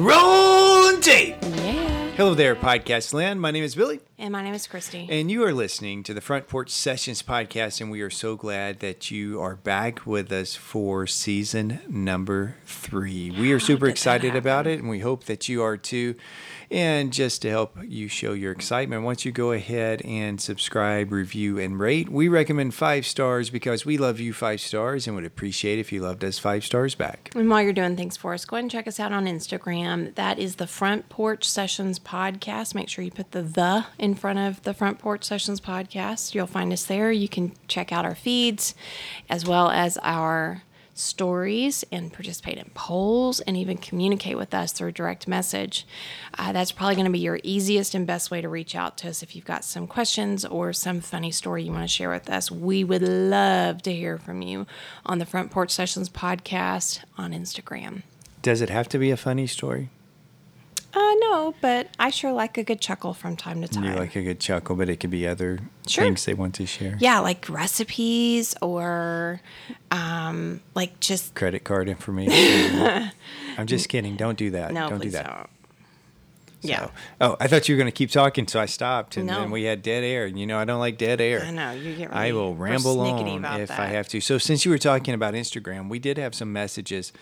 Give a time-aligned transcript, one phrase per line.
[0.00, 1.36] Rolling tape.
[1.42, 2.10] Yeah.
[2.16, 3.38] Hello there, podcast land.
[3.38, 5.06] My name is Billy, And my name is Christi.
[5.10, 7.82] and you are listening to the Front Porch Sessions podcast.
[7.82, 13.30] And we are so glad that you are back with us for season number three.
[13.30, 16.14] We are super excited about it, and we hope that you are too.
[16.70, 21.58] And just to help you show your excitement, once you go ahead and subscribe, review,
[21.58, 25.80] and rate, we recommend five stars because we love you five stars and would appreciate
[25.80, 27.32] if you loved us five stars back.
[27.34, 30.14] And while you're doing things for us, go ahead and check us out on Instagram.
[30.14, 32.74] That is the Front Porch Sessions Podcast.
[32.74, 36.34] Make sure you put the the in front of the Front Porch Sessions Podcast.
[36.34, 37.10] You'll find us there.
[37.10, 38.76] You can check out our feeds
[39.28, 40.62] as well as our
[41.00, 45.86] stories and participate in polls and even communicate with us through direct message.
[46.38, 49.08] Uh, that's probably going to be your easiest and best way to reach out to
[49.08, 52.28] us if you've got some questions or some funny story you want to share with
[52.30, 52.50] us.
[52.50, 54.66] We would love to hear from you
[55.04, 58.02] on the Front Porch Sessions podcast on Instagram.
[58.42, 59.90] Does it have to be a funny story?
[60.92, 63.84] Uh, no, but I sure like a good chuckle from time to time.
[63.84, 66.04] You like a good chuckle, but it could be other Sure.
[66.04, 66.96] things they want to share.
[67.00, 69.40] yeah, like recipes or
[69.92, 73.10] um, like just Credit card information.
[73.58, 74.16] I'm just kidding.
[74.16, 74.72] Don't do that.
[74.72, 75.26] no, don't do that.
[75.26, 75.48] don't.
[76.62, 76.90] Yeah,
[77.22, 79.40] oh, I thought you were going to keep talking, so I stopped, and No.
[79.40, 80.26] then we had dead air.
[80.26, 81.40] And you know, I don't like dead air.
[81.42, 82.12] I know you get.
[82.12, 84.20] I will ramble on if I have to.
[84.20, 87.12] So, since you were talking about Instagram, we did have some messages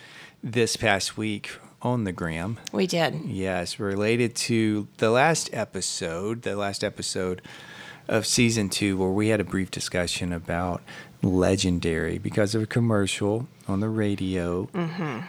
[0.42, 1.50] this past week
[1.82, 2.58] on the gram.
[2.72, 3.22] We did.
[3.24, 7.42] Yes, related to the last episode, the last episode
[8.08, 10.82] of season two, where we had a brief discussion about
[11.22, 14.68] legendary because of a commercial on the radio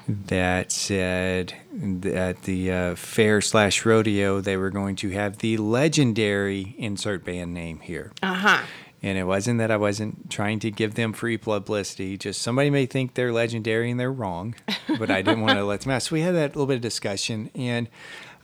[0.07, 6.75] that said that the uh, fair slash rodeo they were going to have the legendary
[6.77, 8.11] insert band name here.
[8.21, 8.61] Uh huh.
[9.01, 12.17] And it wasn't that I wasn't trying to give them free publicity.
[12.17, 14.55] Just somebody may think they're legendary and they're wrong,
[14.99, 16.03] but I didn't want to let them out.
[16.03, 17.87] So we had that little bit of discussion, and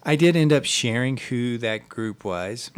[0.04, 2.72] I did end up sharing who that group was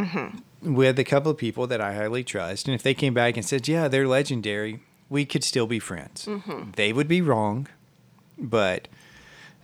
[0.64, 2.68] with a couple of people that I highly trust.
[2.68, 6.28] And if they came back and said, "Yeah, they're legendary," we could still be friends.
[6.76, 7.68] They would be wrong,
[8.40, 8.88] but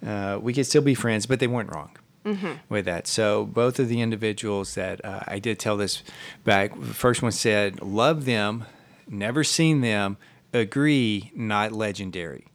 [0.06, 1.26] uh, we could still be friends.
[1.26, 1.90] But they weren't wrong
[2.26, 2.54] Mm-hmm.
[2.70, 3.06] with that.
[3.06, 6.04] So both of the individuals that uh, I did tell this
[6.46, 8.66] back, the first one said, "Love them,
[9.10, 10.18] never seen them,
[10.54, 12.46] agree, not legendary."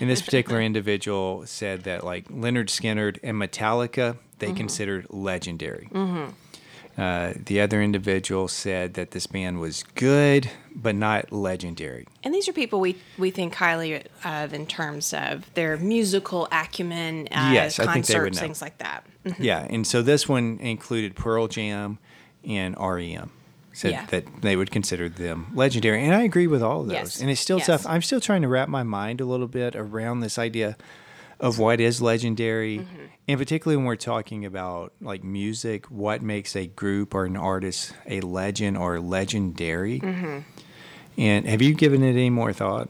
[0.00, 4.56] And this particular individual said that like Lynyrd Skynyrd and Metallica, they mm-hmm.
[4.56, 5.88] considered legendary.
[5.92, 6.30] Mm-hmm.
[6.98, 12.06] Uh, the other individual said that this band was good, but not legendary.
[12.24, 17.28] And these are people we, we think highly of in terms of their musical acumen,
[17.30, 19.06] uh, Yes, I think they would concerts, things like that.
[19.38, 21.98] Yeah, and so this one included Pearl Jam
[22.44, 23.30] and REM.
[23.74, 24.06] Said Yeah.
[24.06, 26.94] that they would consider them legendary, and I agree with all of those.
[26.96, 27.66] Yes, And it's still yes.
[27.68, 27.86] tough.
[27.86, 30.76] I'm still trying to wrap my mind a little bit around this idea
[31.38, 33.04] of what is legendary, Mm-hmm.
[33.28, 37.92] And particularly when we're talking about like music, what makes a group or an artist
[38.06, 40.00] a legend or legendary.
[40.00, 40.38] Mm-hmm.
[41.18, 42.88] And have you given it any more thought?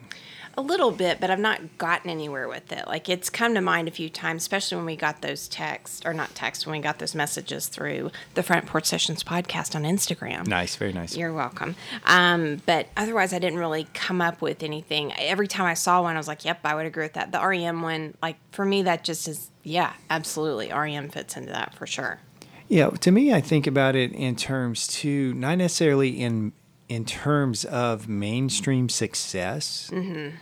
[0.56, 2.86] A little bit, but I've not gotten anywhere with it.
[2.86, 6.12] Like it's come to mind a few times, especially when we got those texts, or
[6.12, 10.48] not texts, when we got those messages through the Front Porch Sessions podcast on Instagram.
[10.48, 11.16] Nice, very nice.
[11.16, 11.76] You're welcome.
[12.06, 15.12] Um, but otherwise, I didn't really come up with anything.
[15.16, 17.40] Every time I saw one, I was like, "Yep, I would agree with that." The
[17.40, 20.72] REM one, like for me, that just is, yeah, absolutely.
[20.72, 22.20] REM fits into that for sure.
[22.68, 26.52] Yeah, to me, I think about it in terms too, not necessarily in
[26.88, 29.90] in terms of mainstream success.
[29.92, 30.36] Mm-hmm.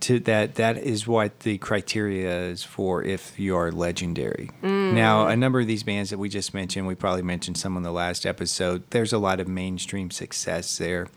[0.00, 4.48] To that, that is what the criteria is for if you are legendary.
[4.62, 4.94] Mm.
[4.94, 7.82] Now, a number of these bands that we just mentioned, we probably mentioned some on
[7.82, 8.84] the last episode.
[8.88, 11.08] There's a lot of mainstream success there,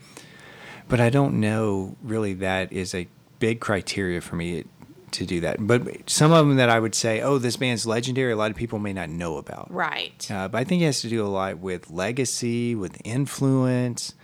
[0.88, 4.64] but I don't know really that is a big criteria for me
[5.16, 5.56] to do that.
[5.66, 8.56] But some of them that I would say, oh, this band's legendary, a lot of
[8.56, 9.72] people may not know about.
[9.72, 10.26] Right.
[10.30, 14.14] Uh, but I think it has to do a lot with legacy, with influence,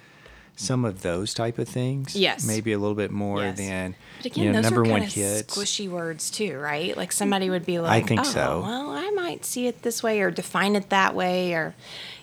[0.55, 2.15] some of those type of things.
[2.15, 2.47] Yes.
[2.47, 3.57] Maybe a little bit more Yes.
[3.57, 5.57] than But again, you know, those number are one kind of hits.
[5.57, 6.97] squishy words too, right?
[6.97, 8.63] Like somebody would be like, I think "Oh, so.
[8.65, 11.75] well, I might see it this way or define it that way," or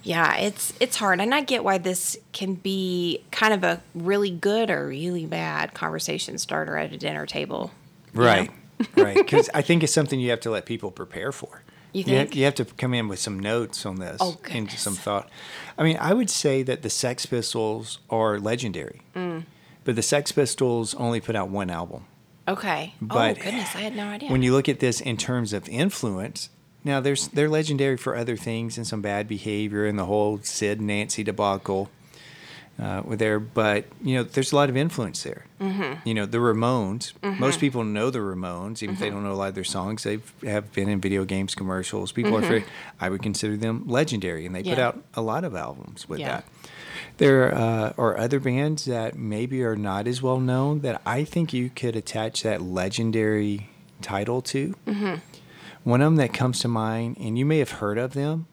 [0.04, 4.30] yeah, it's it's hard, and I get why this can be kind of a really
[4.30, 7.72] good or really bad conversation starter at a dinner table.
[8.14, 8.50] Right.
[8.50, 8.56] know?
[8.96, 9.16] Right.
[9.16, 11.64] Because I think it's something you have to let people prepare for.
[11.92, 12.36] You You, ha- think?
[12.36, 15.30] you have to come in with some notes on this Oh, and some thought.
[15.78, 19.46] I mean, I would say that the Sex Pistols are legendary, Mm.
[19.84, 22.06] but the Sex Pistols only put out one album.
[22.48, 22.94] Okay.
[23.02, 24.30] But oh goodness, I had no idea.
[24.32, 26.50] When you look at this in terms of influence,
[26.84, 30.80] now there's they're legendary for other things and some bad behavior and the whole Sid
[30.82, 31.90] Nancy debacle.
[32.82, 35.46] Uh, were there, but you know, there's a lot of influence there.
[35.60, 36.08] Mm-hmm.
[36.08, 37.12] You know, the Ramones.
[37.40, 40.04] Most people know the Ramones, even if they don't know a lot of their songs.
[40.04, 42.12] They have been in video games, commercials.
[42.12, 42.64] People are very.
[43.02, 46.28] I would consider them legendary, and they put out a lot of albums with Yeah.
[46.28, 46.46] that.
[47.18, 51.52] There uh, are other bands that maybe are not as well known that I think
[51.52, 53.70] you could attach that legendary
[54.02, 54.76] title to.
[54.88, 55.16] Mm-hmm.
[55.84, 58.48] One of them that comes to mind, and you may have heard of them.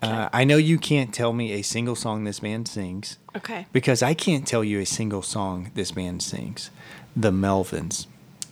[0.00, 3.66] Uh, I know you can't tell me a single song this man sings Okay.
[3.72, 6.70] because I can't tell you a single song this man sings.
[7.16, 8.06] The Melvins.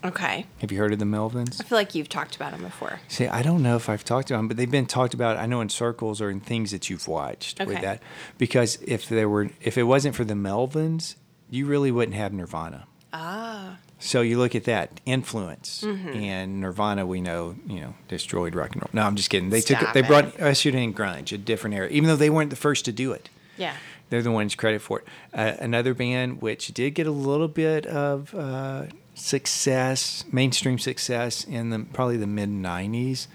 [0.04, 0.46] Okay.
[0.60, 1.60] Have you heard of the Melvins?
[1.60, 3.00] I feel like you've talked about them before.
[3.08, 5.36] See, I don't know if I've talked about them, but they've been talked about.
[5.36, 8.02] I know in circles or in things that you've watched with that.
[8.38, 11.16] Because if there were, if it wasn't for the Melvins,
[11.50, 12.86] you really wouldn't have Nirvana.
[13.12, 13.78] Ah.
[14.06, 16.08] So you look at that influence, Mm-hmm.
[16.10, 18.90] and Nirvana, we know, you know, destroyed rock and roll.
[18.92, 19.50] No, I'm just kidding.
[19.50, 20.06] They took, Stop they it.
[20.06, 23.12] brought ushered in grunge, a different era, even though they weren't the first to do
[23.12, 23.28] it.
[23.58, 23.74] Yeah.
[24.08, 25.06] They're the ones credit for it.
[25.34, 31.70] Uh, another band which did get a little bit of uh, success, mainstream success in
[31.70, 33.26] the probably the mid '90s,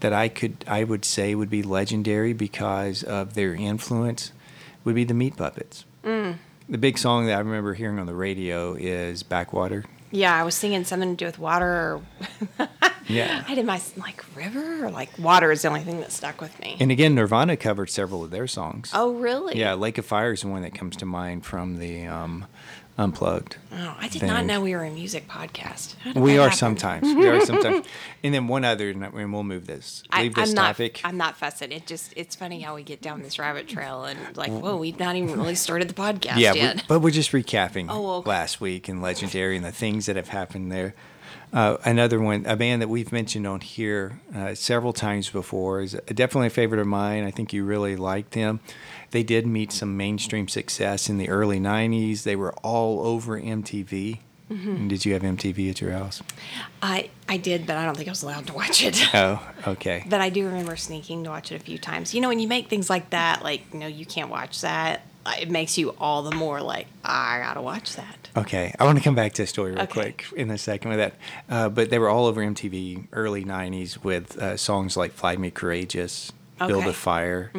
[0.00, 4.32] that I could I would say would be legendary because of their influence,
[4.84, 5.84] would be the Meat Puppets.
[6.04, 6.38] Mm.
[6.68, 10.54] The big song that I remember hearing on the radio is "Backwater." Yeah, I was
[10.54, 12.00] singing something to do with water.
[12.58, 12.68] Or
[13.08, 13.44] Yeah.
[13.46, 16.58] I did my like river or like water is the only thing that stuck with
[16.60, 16.76] me.
[16.80, 18.90] And again, Nirvana covered several of their songs.
[18.94, 19.56] oh, really?
[19.58, 22.46] Yeah, Lake of Fire is the one that comes to mind from the um,
[22.98, 23.56] Unplugged.
[23.72, 25.96] Oh, I did not know we were a music podcast.
[26.14, 26.56] We are happen?
[26.56, 27.14] sometimes.
[27.14, 27.84] We are sometimes.
[28.24, 30.02] And then one other, and we'll move this.
[30.10, 30.66] I, Leave this I'm not.
[30.68, 31.00] topic.
[31.04, 31.70] I'm not fussing.
[31.72, 34.98] It just it's funny how we get down this rabbit trail and like, whoa, we've
[34.98, 36.76] not even really started the podcast yeah, yet.
[36.76, 38.28] we- but we're just recapping Oh, okay.
[38.30, 40.94] last week and Legendary and the things that have happened there.
[41.52, 45.92] Uh, another one, a band that we've mentioned on here uh, several times before, is
[46.08, 47.24] definitely a favorite of mine.
[47.24, 48.58] I think you really like them.
[49.10, 52.22] They did meet some mainstream success in the early 90s.
[52.24, 54.18] They were all over MTV.
[54.50, 54.70] Mm-hmm.
[54.76, 56.22] And Did you have MTV at your house?
[56.80, 59.02] I I did, but I don't think I was allowed to watch it.
[59.14, 60.04] Oh, okay.
[60.08, 62.14] But I do remember sneaking to watch it a few times.
[62.14, 65.02] You know, when you make things like that, like you know, you can't watch that.
[65.24, 68.28] uh, It makes you all the more like I gotta watch that.
[68.36, 70.12] Okay, I want to come back to a story real Okay.
[70.12, 71.14] quick in a second with that.
[71.50, 75.50] Uh, but they were all over MTV early '90s with uh, songs like "Fly Me
[75.50, 76.80] Courageous," "Build Okay.
[76.82, 76.88] Mm-hmm.
[76.90, 77.50] a Fire."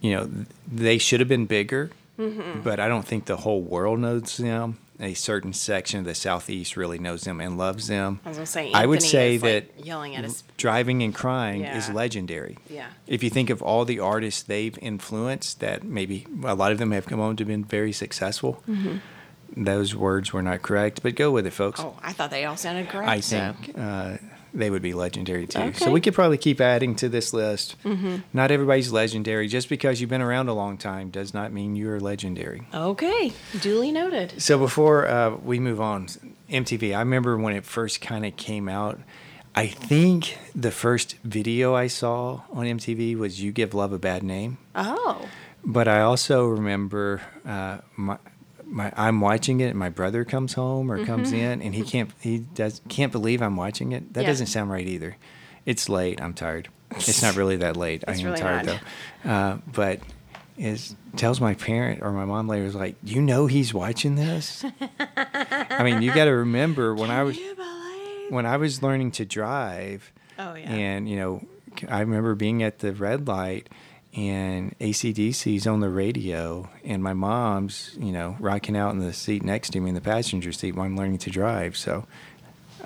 [0.00, 0.30] You know,
[0.70, 4.78] they should have been bigger, but I don't think the whole world knows them.
[5.00, 8.18] A certain section of the Southeast really knows them and loves them.
[8.24, 8.72] I was gonna say.
[8.72, 10.42] I would say is, like, that yelling at us.
[10.56, 12.58] Drivin' N' Cryin' is legendary.
[12.68, 12.88] Yeah.
[13.06, 16.90] If you think of all the artists they've influenced, that maybe a lot of them
[16.90, 18.64] have come on to been very successful.
[19.56, 21.80] Those words were not correct, but go with it, folks.
[21.80, 21.88] Mm-hmm.
[21.90, 23.08] Oh, I thought they all sounded correct.
[23.08, 24.16] I so- think uh,
[24.54, 25.58] they would be legendary too.
[25.58, 25.70] So Okay.
[25.84, 25.92] Mm-hmm.
[25.92, 27.76] we could probably keep adding to this list.
[27.84, 28.16] Mm-hmm.
[28.32, 29.48] Not everybody's legendary.
[29.48, 32.62] Just because you've been around a long time does not mean you're legendary.
[32.74, 34.40] Okay, duly noted.
[34.40, 36.06] So before uh, we move on,
[36.50, 38.98] MTV, I remember when it first kind of came out.
[39.54, 44.22] I think the first video I saw on MTV was "You Give Love a Bad
[44.22, 45.28] Name," Oh,
[45.64, 48.18] but I also remember uh, my,
[48.68, 52.10] my I'm watching it, and my brother comes home or comes in, and he can't
[52.20, 54.12] he does can't believe I'm watching it.
[54.14, 54.28] That Yeah.
[54.28, 55.16] doesn't sound right either.
[55.66, 56.20] It's late.
[56.20, 56.68] I'm tired.
[56.92, 58.04] It's not really that late.
[58.08, 58.80] I am really tired not.
[59.24, 59.30] though.
[59.30, 60.00] Uh, but
[60.56, 64.64] is tells my parent or my mom later is like, you know, he's watching this.
[65.16, 67.38] I mean, you got to remember when I was
[68.30, 70.12] when I was learning to drive.
[70.38, 70.70] Oh, yeah.
[70.72, 71.46] And you know,
[71.88, 73.68] I remember being at the red light
[74.14, 79.42] and AC/DC's on the radio, and my mom's you know rocking out in the seat
[79.42, 81.76] next to me in the passenger seat while I'm learning to drive.
[81.76, 82.06] So.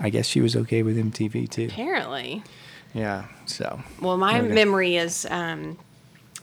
[0.00, 1.66] I guess she was okay with MTV too.
[1.66, 2.42] Apparently.
[2.94, 3.26] Yeah.
[3.44, 3.82] So.
[4.00, 4.48] Well, my Okay.
[4.52, 5.76] memory is um,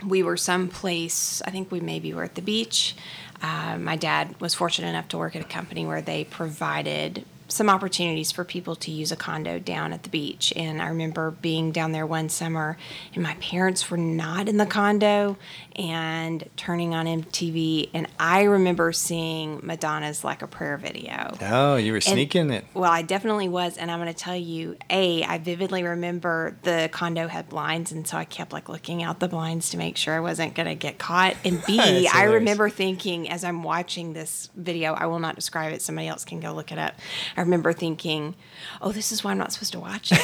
[0.05, 2.95] we were someplace, I think we maybe were at the beach.
[3.41, 7.69] Uh, my dad was fortunate enough to work at a company where they provided some
[7.69, 10.53] opportunities for people to use a condo down at the beach.
[10.55, 12.77] And I remember being down there one summer,
[13.13, 15.37] and my parents were not in the condo
[15.75, 17.89] and turning on MTV.
[17.93, 21.35] And I remember seeing Madonna's Like a Prayer video.
[21.41, 22.65] Oh, you were And- sneaking it.
[22.73, 26.89] Well, I definitely was, and I'm going to tell you, a, I vividly remember the
[26.91, 30.13] condo had blinds, and so I kept like looking out the blinds to make sure
[30.15, 31.35] I wasn't going to get caught.
[31.43, 35.81] And B, I remember thinking as I'm watching this video, I will not describe it.
[35.81, 36.95] Somebody else can go look it up.
[37.37, 38.35] I remember thinking,
[38.81, 40.19] "Oh, this is why I'm not supposed to watch it."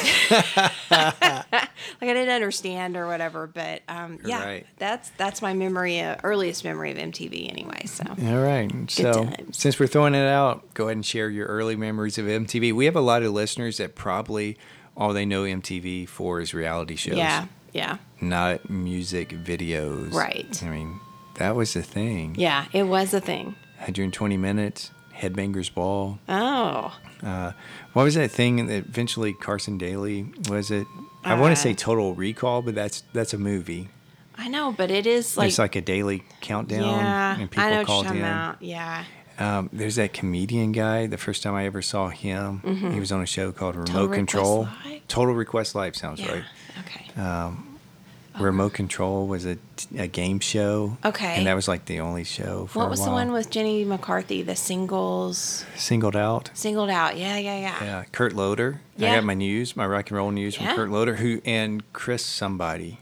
[0.90, 1.30] like
[2.02, 4.66] I didn't understand or whatever, but um, yeah, Right.
[4.78, 7.82] that's that's my memory, uh, earliest memory of MTV anyway.
[7.86, 8.70] So All right.
[8.90, 9.56] So, times.
[9.58, 12.72] since we're throwing it out, go ahead and share your early memories of MTV.
[12.72, 14.56] We have a lot of listeners that probably
[14.96, 17.98] all they know MTV for is reality shows, yeah, yeah.
[18.20, 20.12] not music videos.
[20.12, 20.62] Right.
[20.62, 21.00] I mean,
[21.36, 22.34] that was the thing.
[22.38, 23.56] Yeah, it was a thing.
[23.78, 26.18] 120 minutes, Headbangers Ball.
[26.28, 27.52] Oh, Uh,
[27.94, 30.86] what was that thing that eventually Carson Daly was it?
[31.24, 33.88] I want Uh, to say Total Recall, but that's that's a movie.
[34.38, 37.70] I know, but it is like, it's like a daily countdown, yeah, and people I
[37.70, 38.26] know what you're called talking in.
[38.26, 38.60] about.
[38.62, 39.04] Yeah,
[39.38, 41.06] Um, there's that comedian guy.
[41.06, 42.60] The first time I ever saw him,
[42.92, 43.98] he was on a show called Remote Mm-hmm.
[44.00, 44.68] Request Control.
[44.84, 45.08] Live?
[45.08, 46.32] Total Request Live sounds yeah.
[46.32, 46.44] right.
[46.80, 47.04] Okay.
[48.40, 49.56] Remote Control was a,
[49.96, 50.96] a game show.
[51.04, 51.36] Okay.
[51.36, 54.42] And that was like the only show for what was the one with Jenny McCarthy?
[54.42, 56.50] The singles Singled Out.
[56.54, 57.16] singled out.
[57.16, 57.84] Yeah, yeah, yeah.
[57.84, 58.80] Yeah, Kurt Loder.
[58.98, 60.68] I got my news, my rock and roll news Yeah.
[60.68, 62.98] from Kurt Loder, who and Chris somebody,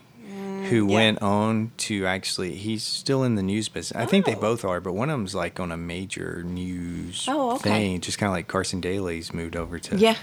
[0.70, 0.94] who Mm, yeah.
[0.96, 2.54] went on to actually.
[2.56, 4.00] He's still in the news business.
[4.00, 4.40] I think they Oh.
[4.40, 7.70] both are, but one of them's like on a major news Oh, okay.
[7.70, 10.16] thing, just kind of like Carson Daly's moved over to Yeah.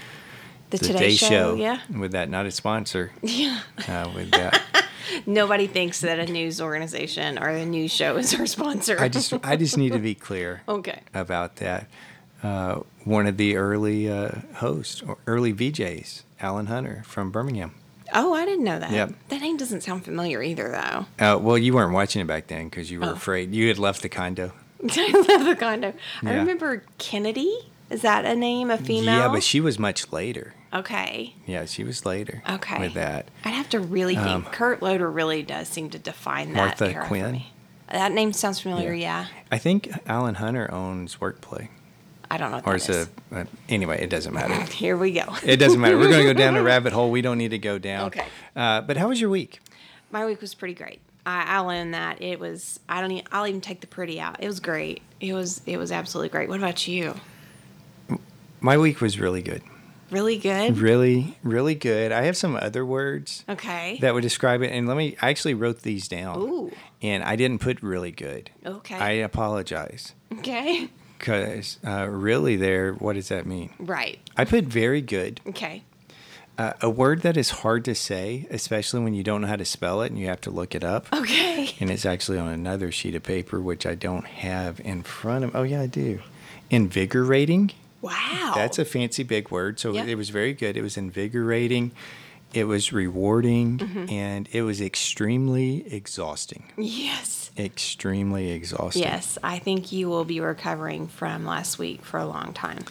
[0.70, 1.54] The, the Today, Show.
[1.54, 1.80] Yeah.
[1.94, 2.30] with that.
[2.30, 3.12] Not a sponsor.
[3.22, 3.60] Yeah.
[3.86, 4.60] Uh, with that,
[5.26, 8.96] Nobody thinks that a news organization or a news show is our sponsor.
[9.00, 10.62] I just I just need to be clear.
[10.68, 11.00] okay.
[11.14, 11.88] about that.
[12.42, 17.74] Uh, one of the early uh, hosts or early VJs, Alan Hunter from Birmingham.
[18.14, 18.90] Oh, I didn't know that.
[18.90, 19.12] Yep.
[19.28, 21.06] That name doesn't sound familiar either, though.
[21.24, 23.12] Uh, well, you weren't watching it back then because you were Oh.
[23.12, 23.54] afraid.
[23.54, 24.52] You had left the condo.
[24.90, 25.94] I love the condo.
[26.24, 27.56] I remember Kennedy.
[27.90, 28.70] Is that a name?
[28.70, 29.04] A female?
[29.18, 30.52] Yeah, but she was much later.
[30.72, 31.34] Okay.
[31.46, 32.42] Yeah, she was later.
[32.48, 32.78] Okay.
[32.80, 33.28] With that.
[33.44, 34.26] I'd have to really think.
[34.26, 37.32] Um, Kurt Loder really does seem to define that Martha era for Quinn?
[37.32, 37.52] me.
[37.90, 38.94] That name sounds familiar.
[38.94, 39.26] Yeah.
[39.50, 41.68] I think Alan Hunter owns Workplay.
[42.30, 42.62] I don't know.
[42.64, 43.10] Or it's is.
[43.30, 43.40] a.
[43.40, 44.54] Uh, anyway, it doesn't matter.
[44.72, 45.36] Here we go.
[45.44, 45.98] It doesn't matter.
[45.98, 48.06] We're going to go down a rabbit hole we don't need to go down.
[48.06, 48.24] Okay.
[48.56, 49.60] Uh, but how was your week?
[50.10, 51.00] My week was pretty great.
[51.26, 52.22] I, I'll own that.
[52.22, 52.80] It was.
[52.88, 53.10] I don't.
[53.10, 54.42] Even, I'll even take the pretty out.
[54.42, 55.02] It was great.
[55.20, 55.60] It was.
[55.66, 56.48] It was absolutely great.
[56.48, 57.14] What about you?
[58.62, 59.62] My week was really good.
[60.12, 60.78] Really good.
[60.78, 62.12] Really, really good.
[62.12, 63.98] I have some other words Okay.
[64.02, 64.70] that would describe it.
[64.70, 66.38] And let me, I actually wrote these down.
[66.38, 66.70] Ooh.
[67.00, 68.50] And I didn't put really good.
[68.64, 68.94] Okay.
[68.94, 70.14] I apologize.
[70.38, 70.88] okay.
[71.18, 73.70] Because uh, really, there, what does that mean?
[73.78, 74.18] Right.
[74.36, 75.40] I put very good.
[75.46, 75.84] Okay.
[76.58, 79.64] Uh, a word that is hard to say, especially when you don't know how to
[79.64, 81.06] spell it and you have to look it up.
[81.12, 81.70] Okay.
[81.80, 85.54] And it's actually on another sheet of paper, which I don't have in front of.
[85.54, 86.18] Oh, yeah, I do.
[86.70, 87.70] Invigorating.
[88.02, 88.52] Wow.
[88.54, 89.78] That's a fancy big word.
[89.80, 90.04] So Yeah.
[90.04, 90.76] it was very good.
[90.76, 91.92] It was invigorating.
[92.52, 93.78] It was rewarding.
[93.78, 94.10] Mm-hmm.
[94.12, 96.64] And it was extremely exhausting.
[96.76, 97.50] Yes.
[97.56, 99.02] Extremely exhausting.
[99.02, 99.38] Yes.
[99.42, 102.84] I think you will be recovering from last week for a long time.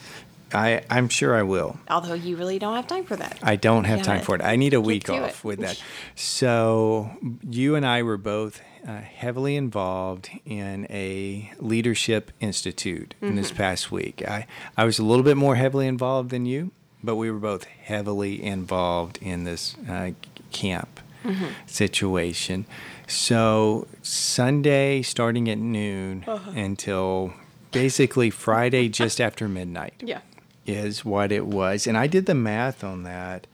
[0.54, 1.78] I, I'm sure I will.
[1.88, 3.38] Although you really don't have time for that.
[3.42, 4.42] I don't have Yeah, time for it.
[4.42, 5.44] I need a get week off it.
[5.44, 5.80] with that.
[6.16, 7.10] So,
[7.48, 13.36] you and I were both uh, heavily involved in a leadership institute in Mm-hmm.
[13.36, 14.22] this past week.
[14.26, 14.46] I,
[14.76, 16.70] I was a little bit more heavily involved than you,
[17.02, 20.10] but we were both heavily involved in this uh,
[20.50, 21.46] camp Mm-hmm.
[21.66, 22.66] situation.
[23.06, 26.50] So, Sunday starting at noon Uh-huh.
[26.50, 27.32] until
[27.70, 30.20] basically Friday just after midnight Yeah.
[30.66, 31.86] is what it was.
[31.86, 33.46] And I did the math on that.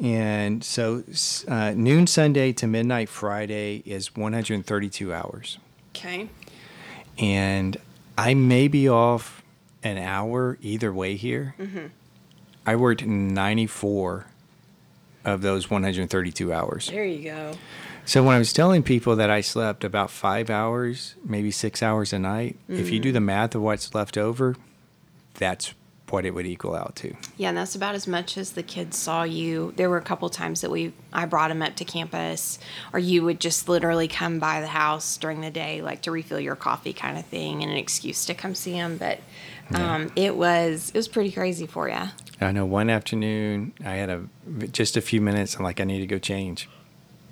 [0.00, 1.02] And so
[1.48, 5.58] uh, noon Sunday to midnight Friday is 132 hours.
[5.90, 6.28] Okay.
[7.18, 7.76] And
[8.16, 9.42] I may be off
[9.82, 11.54] an hour either way here.
[12.66, 14.26] I worked 94
[15.24, 16.86] of those 132 hours.
[16.86, 17.54] There you go.
[18.04, 22.12] So when I was telling people that I slept about five hours, maybe six hours
[22.12, 24.56] a night, if you do the math of what's left over,
[25.34, 25.74] that's
[26.10, 27.14] what it would equal out to.
[27.36, 29.72] Yeah, and that's about as much as the kids saw you.
[29.76, 32.58] There were a couple times that we I brought them up to campus,
[32.92, 36.40] or you would just literally come by the house during the day, like to refill
[36.40, 38.96] your coffee, kind of thing, and an excuse to come see them.
[38.98, 39.20] But
[39.74, 42.00] um, it was it was pretty crazy for you.
[42.40, 44.22] I know one afternoon I had a
[44.72, 45.56] just a few minutes.
[45.56, 46.68] I'm like, I need to go change,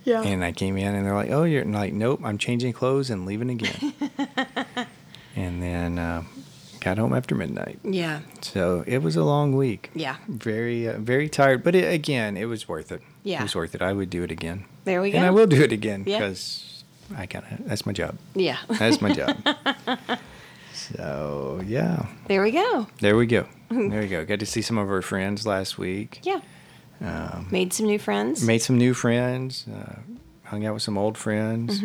[0.04, 0.23] Yeah.
[0.23, 3.09] and I came in and they're like, Oh, you're and like, nope, I'm changing clothes
[3.09, 3.92] and leaving again.
[5.37, 6.25] and then uh,
[6.87, 7.78] got home after midnight.
[7.83, 8.21] yeah.
[8.43, 9.90] So it was a long week.
[9.95, 10.16] Yeah.
[10.28, 13.02] Very, uh, very tired, but it, again, it was worth it.
[13.25, 13.40] Yeah.
[13.40, 13.83] it was worth it.
[13.83, 15.19] I would do it again, There we go.
[15.19, 16.19] and I will do it again Yeah.
[16.19, 16.85] because
[17.16, 18.14] I kind of that's my job.
[18.35, 18.59] Yeah.
[18.78, 19.37] That's my job.
[20.73, 22.87] so yeah, there we go.
[23.00, 23.47] there we go.
[23.69, 24.25] There we go.
[24.25, 26.21] Got to see some of our friends last week.
[26.23, 26.40] Yeah.
[27.00, 28.43] Um, Made some new friends.
[28.47, 29.97] made some new friends, uh,
[30.45, 31.83] hung out with some old friends,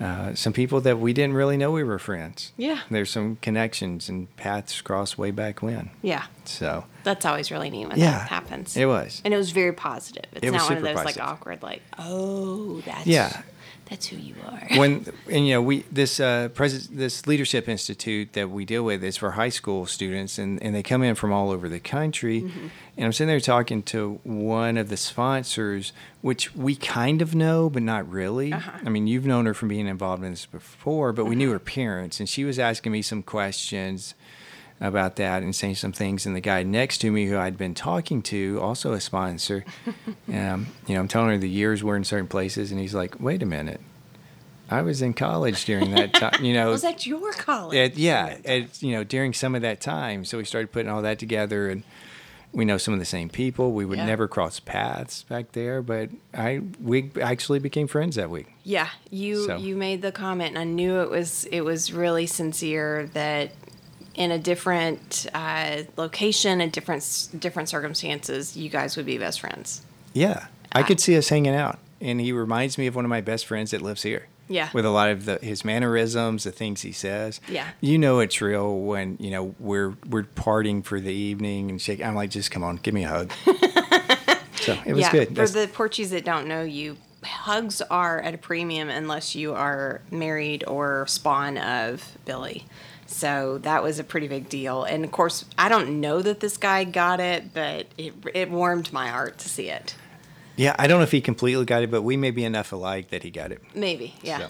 [0.00, 2.52] uh, some people that we didn't really know we were friends.
[2.56, 2.80] Yeah.
[2.90, 5.90] There's some connections and paths crossed way back when.
[6.02, 6.24] Yeah.
[6.44, 8.76] So That's always really neat when yeah, that happens.
[8.76, 9.20] It was.
[9.24, 10.24] And it was very positive.
[10.32, 11.16] It's It not one of those positive.
[11.22, 13.42] like awkward, like, oh, that's Yeah.
[13.90, 14.68] That's who you are.
[14.78, 19.02] when and you know we this uh pres- this leadership institute that we deal with
[19.02, 22.42] is for high school students and and they come in from all over the country
[22.42, 22.66] Mm-hmm.
[22.96, 27.68] and i'm sitting there talking to one of the sponsors which we kind of know
[27.68, 28.78] but not really Uh-huh.
[28.86, 31.58] i mean you've known her from being involved in this before but we knew her
[31.58, 34.14] parents and she was asking me some questions
[34.80, 36.24] about that and saying some things.
[36.26, 39.64] And the guy next to me, who I'd been talking to, also a sponsor,
[40.32, 43.20] um, you know, I'm telling her the years were in certain places, and he's like,
[43.20, 43.80] "Wait a minute,
[44.70, 47.76] I was in college during that time." You know, Was that your college?
[47.76, 50.24] at, yeah, at, you know, during some of that time.
[50.24, 51.82] So we started putting all that together, and
[52.52, 53.72] we know some of the same people.
[53.72, 54.06] We would Yeah.
[54.06, 58.46] never cross paths back there, but I we actually became friends that week.
[58.64, 59.56] Yeah, you So.
[59.58, 63.50] you made the comment, and I knew it was it was really sincere that
[64.14, 69.82] in a different uh, location and different different circumstances, you guys would be best friends.
[70.12, 73.20] Yeah, I could see us hanging out, and he reminds me of one of my
[73.20, 74.26] best friends that lives here.
[74.48, 74.68] Yeah.
[74.72, 77.40] with a lot of the, his mannerisms, the things he says.
[77.46, 77.68] Yeah.
[77.80, 82.02] you know it's real when you know we're we're partying for the evening and shake.
[82.04, 83.32] I'm like, just come on, give me a hug.
[84.56, 85.28] so it was yeah, good.
[85.28, 89.54] for That's- the porchies that don't know you, hugs are at a premium unless you
[89.54, 92.66] are married or spawn of Billy.
[93.20, 94.84] So that was a pretty big deal.
[94.84, 98.92] And of course, I don't know that this guy got it, but it it warmed
[98.94, 99.94] my heart to see it.
[100.56, 103.10] yeah, I don't know if he completely got it, but we may be enough alike
[103.10, 103.60] that he got it.
[103.74, 104.38] Maybe, yeah.
[104.38, 104.48] So.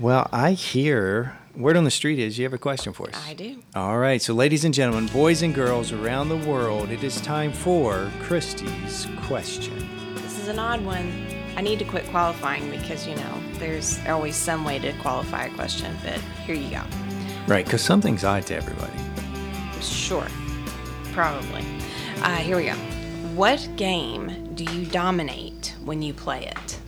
[0.00, 3.16] Well, I hear word on the street is you have a question for us.
[3.28, 3.62] I do.
[3.74, 7.52] All right, so ladies and gentlemen, boys and girls around the world, it is time
[7.52, 9.74] for Christi's question.
[10.16, 11.12] This is an odd one.
[11.56, 15.54] I need to quit qualifying because, you know, there's always some way to qualify a
[15.54, 16.82] question, but here you go.
[17.50, 18.92] Right, because something's odd to everybody.
[19.82, 20.26] Sure.
[21.12, 21.64] Probably.
[22.22, 22.74] Uh, here we go.
[23.34, 26.78] What game do you dominate when you play it?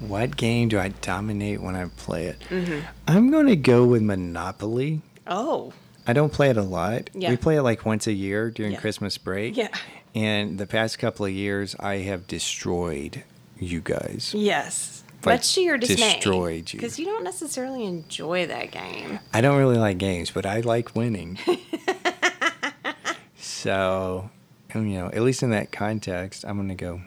[0.00, 2.38] What game do I dominate when I play it?
[2.50, 2.80] Mm-hmm.
[3.08, 5.00] I'm going to go with Monopoly.
[5.26, 5.72] Oh,
[6.06, 7.08] I don't play it a lot.
[7.14, 7.30] Yeah.
[7.30, 8.80] We play it like once a year during Yeah.
[8.80, 9.56] Christmas break.
[9.56, 9.68] Yeah.
[10.14, 13.24] And the past couple of years, I have destroyed
[13.58, 14.34] you guys.
[14.36, 15.01] yes.
[15.24, 16.14] Like, Much to your dismay.
[16.14, 16.78] destroyed you.
[16.80, 19.20] Because you don't necessarily enjoy that game.
[19.32, 21.38] I don't really like games, but I like winning.
[23.36, 24.30] so,
[24.74, 27.00] you know, at least in that context, I'm going to go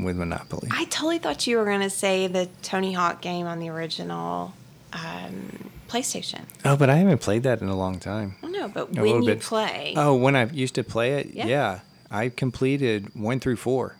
[0.00, 0.68] with Monopoly.
[0.72, 4.54] I totally thought you were going to say the Tony Hawk game on the original
[4.92, 6.42] um, PlayStation.
[6.64, 8.36] Oh, but I haven't played that in a long time.
[8.42, 9.40] I but A when you bit.
[9.40, 11.46] play, Oh, when I used to play it, Yeah.
[11.46, 13.96] yeah, I completed one through four.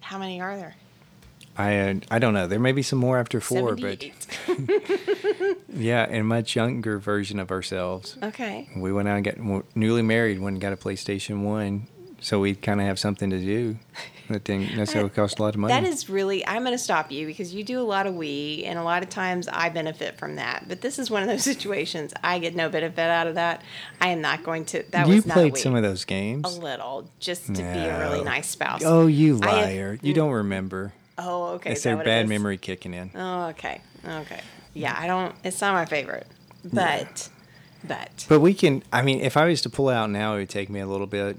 [0.00, 0.74] how many are there?
[1.56, 2.46] I uh, I don't know.
[2.46, 4.02] There may be some more after four, but
[5.68, 8.68] yeah, in a much younger version of ourselves, okay.
[8.76, 10.40] we went out and got newly married.
[10.40, 11.88] Went and got a PlayStation One,
[12.20, 13.76] so we kind of have something to do
[14.28, 15.72] that didn't necessarily cost a lot of money.
[15.72, 18.64] That is really, I'm going to stop you because you do a lot of we,
[18.64, 20.64] and a lot of times I benefit from that.
[20.68, 23.62] But this is one of those situations I get no benefit out of that.
[24.00, 24.84] I am not going to.
[24.90, 25.60] That you was not a played we.
[25.60, 26.56] some of those games.
[26.56, 28.82] a little, just to be a really nice spouse.
[28.84, 29.98] Oh, you I have- liar!
[30.02, 30.92] you don't remember.
[31.18, 31.70] Oh, okay.
[31.72, 33.10] It's is that their what it bad memory kicking in.
[33.14, 33.80] Oh, okay.
[34.06, 34.40] Okay.
[34.74, 35.34] Yeah, I don't.
[35.44, 36.26] It's not my favorite,
[36.64, 37.28] but,
[37.84, 38.82] but But we can.
[38.92, 41.06] I mean, if I was to pull out now, it would take me a little
[41.06, 41.36] bit.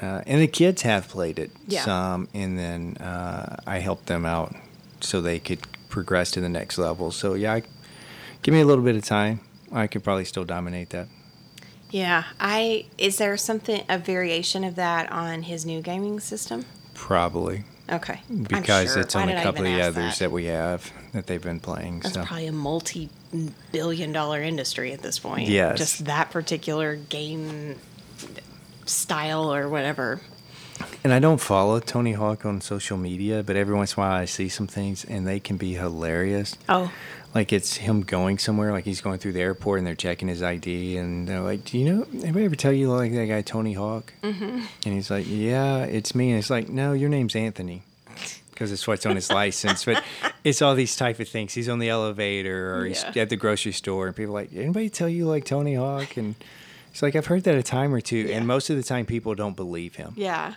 [0.00, 1.82] Uh, and the kids have played it Yeah.
[1.84, 4.54] some, and then uh, I helped them out
[5.00, 7.10] so they could progress to the next level.
[7.10, 7.62] So yeah, I,
[8.42, 9.40] give me a little bit of time.
[9.72, 11.08] I could probably still dominate that.
[11.90, 12.24] yeah.
[12.38, 16.64] I is there something a variation of that on his new gaming system?
[16.94, 18.20] Probably Okay.
[18.42, 19.02] Because sure.
[19.02, 20.30] it's on a couple of the others that?
[20.30, 22.00] we have that they've been playing.
[22.00, 25.48] That's so probably a multi-billion dollar industry at this point.
[25.48, 25.78] Yes.
[25.78, 27.76] Just that particular game
[28.84, 30.20] style or whatever.
[31.02, 34.20] And I don't follow Tony Hawk on social media, but every once in a while
[34.20, 36.56] I see some things and they can be hilarious.
[36.68, 36.92] Oh,
[37.34, 40.42] Like it's him going somewhere, like he's going through the airport and they're checking his
[40.42, 42.06] ID and they're like, "Do you know?
[42.22, 44.44] Anybody ever tell you like that guy Tony Hawk?" Mm-hmm.
[44.86, 47.82] And he's like, "Yeah, it's me." And it's like, "No, your name's Anthony."
[48.50, 50.02] Because it's what's on his license, but
[50.42, 51.54] it's all these type of things.
[51.54, 53.22] He's on the elevator, or he's Yeah.
[53.22, 56.34] at the grocery store, and people are like, "Anybody tell you like Tony Hawk?" And
[56.90, 58.36] it's like I've heard that a time or two, Yeah.
[58.38, 60.54] and most of the time people don't believe him yeah.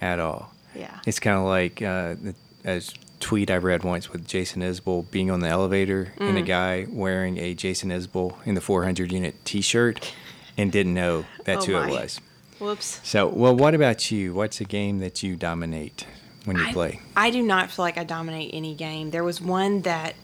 [0.00, 0.52] at all.
[0.74, 0.98] Yeah.
[1.06, 2.16] It's kind of like uh,
[2.64, 6.46] as tweet I read once with Jason Isbell being on the elevator and a Mm.
[6.46, 10.12] guy wearing a Jason Isbell in the 400 unit T-shirt
[10.58, 11.88] and didn't know that's Oh who my.
[11.88, 12.20] it was.
[12.58, 13.00] Whoops.
[13.04, 14.32] So, well, what about you?
[14.34, 16.06] What's a game that you dominate
[16.44, 17.00] when you I, play?
[17.16, 19.10] I do not feel like I dominate any game.
[19.10, 20.14] There was one that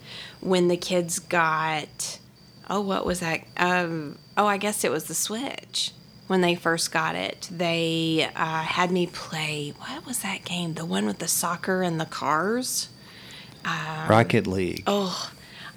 [0.40, 2.18] when the kids got,
[2.70, 3.40] oh, what was that?
[3.58, 5.92] Um, oh, I guess it was the Switch.
[6.32, 9.74] When they first got it, they uh, had me play.
[9.76, 10.72] What was that game?
[10.72, 12.88] The one with the soccer and the cars.
[14.08, 14.82] Rocket League.
[14.86, 15.30] Oh,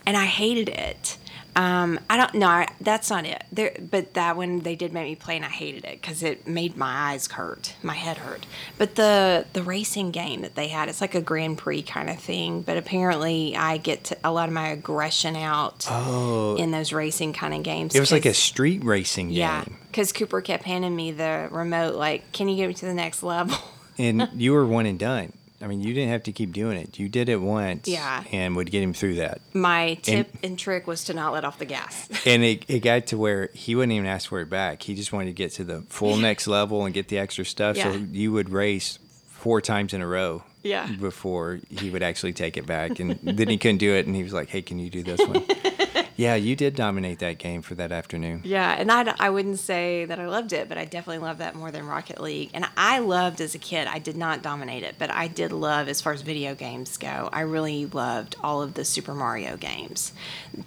[0.06, 1.18] and I hated it.
[1.56, 2.48] Um, I don't know.
[2.48, 3.44] I- That's not it.
[3.52, 6.46] There, but that one they did make me play, and I hated it because it
[6.48, 8.46] made my eyes hurt, my head hurt.
[8.78, 12.20] But the the racing game that they had, it's like a Grand Prix kind of
[12.20, 12.62] thing.
[12.62, 17.32] But apparently, I get to, a lot of my aggression out Oh, in those racing
[17.34, 17.96] kind of games.
[17.96, 19.38] it was like a street racing game.
[19.38, 22.94] yeah, because Cooper kept handing me the remote, like, "Can you get me to the
[22.94, 23.58] next level?"
[23.98, 25.32] And you were one and done.
[25.62, 27.00] I mean, you didn't have to keep doing it.
[27.00, 28.24] You did it once Yeah.
[28.32, 29.40] and would get him through that.
[29.54, 32.10] My tip and trick was to not let off the gas.
[32.26, 34.82] And it, it got to where he wouldn't even ask for it back.
[34.84, 37.78] He just wanted to get to the full next level and get the extra stuff.
[37.78, 37.92] Yeah.
[37.94, 40.44] So you would race four times in a row.
[40.64, 40.88] Yeah.
[41.00, 43.00] Before he would actually take it back.
[43.00, 44.08] And then he couldn't do it.
[44.08, 45.46] And he was like, hey, can you do this one?
[46.16, 48.42] yeah, you did dominate that game for that afternoon.
[48.44, 51.56] Yeah, and I, I wouldn't say that I loved it, but I definitely loved that
[51.56, 52.52] more than Rocket League.
[52.54, 55.88] And I loved as a kid, I did not dominate it, but I did love,
[55.90, 60.14] as far as video games go, I really loved all of the Super Mario games.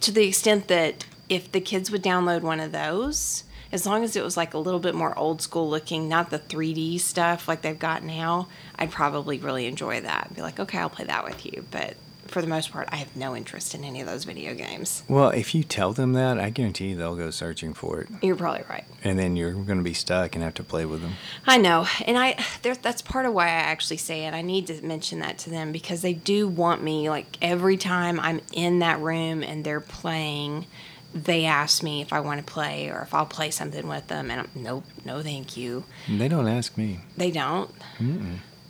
[0.00, 4.16] To the extent that if the kids would download one of those, as long as
[4.16, 7.62] it was like a little bit more old school looking, not the 3D stuff like
[7.62, 10.28] they've got now, I'd probably really enjoy that.
[10.28, 11.64] And be like, okay, I'll play that with you.
[11.70, 11.94] But
[12.28, 15.02] for the most part, I have no interest in any of those video games.
[15.08, 18.08] Well, if you tell them that, I guarantee you they'll go searching for it.
[18.22, 18.84] You're probably right.
[19.02, 21.14] And then you're going to be stuck and have to play with them.
[21.46, 24.34] I know, and I there, that's part of why I actually say it.
[24.34, 27.08] I need to mention that to them because they do want me.
[27.10, 30.66] Like every time I'm in that room and they're playing,
[31.14, 34.30] they ask me if I want to play or if I'll play something with them,
[34.30, 35.84] and I'm, nope, no, thank you.
[36.08, 37.00] They don't ask me.
[37.16, 37.70] They don't.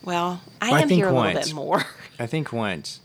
[0.04, 1.84] Well, I Well, I am here a little bit more.
[2.18, 3.00] I think once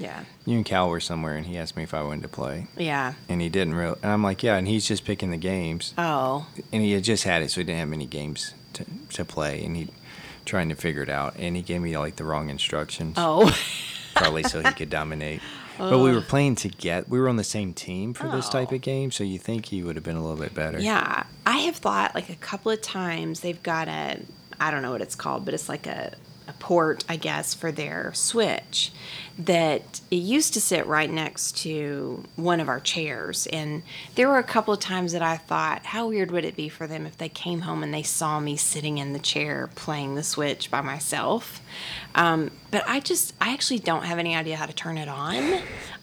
[0.00, 2.66] yeah, you and Cal were somewhere and he asked me if I wanted to play.
[2.76, 3.14] yeah.
[3.28, 3.96] And he didn't really.
[4.02, 4.56] And I'm like, yeah.
[4.56, 5.94] And he's just picking the games.
[5.98, 8.84] Oh, And he had just had it, so he didn't have many games to,
[9.14, 9.64] to play.
[9.64, 9.88] And he
[10.44, 11.34] trying to figure it out.
[11.38, 13.54] And he gave me like the wrong instructions, oh,
[14.14, 15.40] probably so he could dominate.
[15.78, 17.06] But we were playing together.
[17.08, 18.74] We were on the same team for this type Oh.
[18.76, 20.80] of game, so you think he would have been a little bit better.
[20.80, 24.20] Yeah, I have thought like a couple of times they've got a
[24.58, 26.14] I don't know what it's called, but it's like a
[26.58, 28.92] port, I guess, for their Switch
[29.38, 33.46] that it used to sit right next to one of our chairs.
[33.46, 33.82] And
[34.16, 36.88] there were a couple of times that I thought, how weird would it be for
[36.88, 40.24] them if they came home and they saw me sitting in the chair playing the
[40.24, 41.60] Switch by myself?
[42.16, 45.60] Um, but I just, I actually don't have any idea how to turn it on.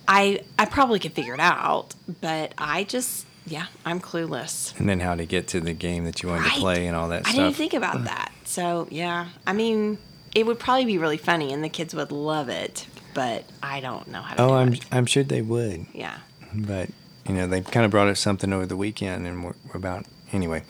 [0.07, 4.79] I, I probably could figure it out, but I just, yeah, I'm clueless.
[4.79, 6.53] And then how to get to the game that you wanted Right.
[6.53, 7.33] to play and all that I stuff.
[7.33, 8.31] I didn't think about that.
[8.45, 9.97] So yeah, I mean,
[10.35, 12.85] it would probably be really funny, and the kids would love it.
[13.15, 14.41] But I don't know how to.
[14.43, 14.85] oh, do I'm it.
[14.91, 15.85] I'm sure they would.
[15.93, 16.17] Yeah.
[16.53, 16.89] but
[17.27, 20.05] you know they kind of brought us something over the weekend and we're, we're about
[20.31, 20.61] anyway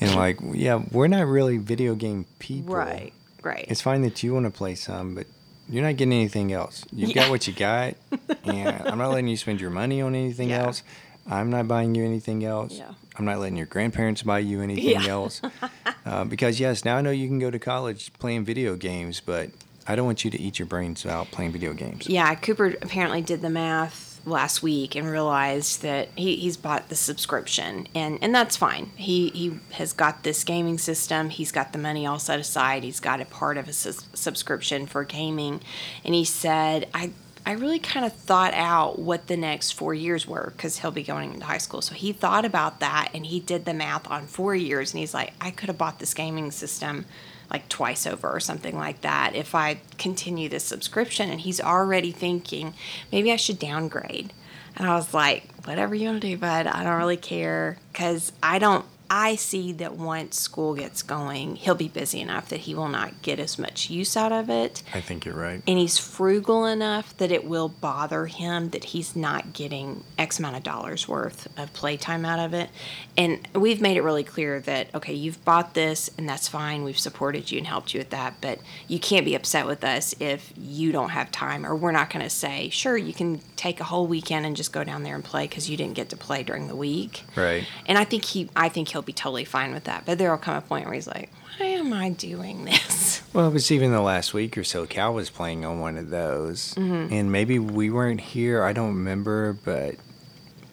[0.00, 3.12] and like yeah we're not really video game people Right.
[3.42, 3.66] Right.
[3.68, 5.26] it's fine that you want to play some but
[5.68, 7.24] you're not getting anything else you've Yeah.
[7.24, 7.94] got what you got
[8.44, 10.64] and i'm not letting you spend your money on anything Yeah.
[10.64, 10.82] else
[11.30, 12.92] i'm not buying you anything else Yeah.
[13.18, 15.06] I'm not letting your grandparents buy you anything Yeah.
[15.06, 15.40] else
[16.06, 19.50] uh, because yes now i know you can go to college playing video games but
[19.86, 23.22] i don't want you to eat your brains out playing video games Yeah, Cooper apparently
[23.22, 28.34] did the math last week and realized that he, he's bought the subscription and, and
[28.34, 28.90] that's fine.
[28.96, 33.00] He he has got this gaming system, he's got the money all set aside, he's
[33.00, 35.60] got a part of a sus- subscription for gaming.
[36.04, 37.12] And he said, I
[37.48, 41.02] I really kind of thought out what the next four years were because he'll be
[41.02, 41.80] going into high school.
[41.80, 45.14] So he thought about that and he did the math on four years and he's
[45.14, 47.06] like, I could have bought this gaming system
[47.50, 51.30] like twice over or something like that if I continue this subscription.
[51.30, 52.74] And he's already thinking
[53.10, 54.34] maybe I should downgrade.
[54.76, 56.66] And I was like, whatever you want to do, bud.
[56.66, 58.84] I don't really care because I don't.
[59.10, 63.22] I see that once school gets going, he'll be busy enough that he will not
[63.22, 64.82] get as much use out of it.
[64.94, 69.16] i think you're right And he's frugal enough that it will bother him that he's
[69.16, 72.70] not getting X amount of dollars worth of playtime out of it.
[73.16, 76.84] And we've made it really clear that, okay, you've bought this and that's fine.
[76.84, 78.34] We've supported you and helped you with that.
[78.40, 82.10] But you can't be upset with us if you don't have time, or we're not
[82.10, 85.14] going to say, sure, you can take a whole weekend and just go down there
[85.14, 87.24] and play because you didn't get to play during the week.
[87.36, 90.04] right And I think he, I think he'll be totally fine with that.
[90.06, 93.22] But there will come a point where he's like, why am I doing this?
[93.34, 94.86] Well, it was even the last week or so.
[94.86, 97.12] Cal was playing on one of those, Mm-hmm.
[97.12, 98.64] and maybe we weren't here.
[98.64, 99.96] I don't remember, but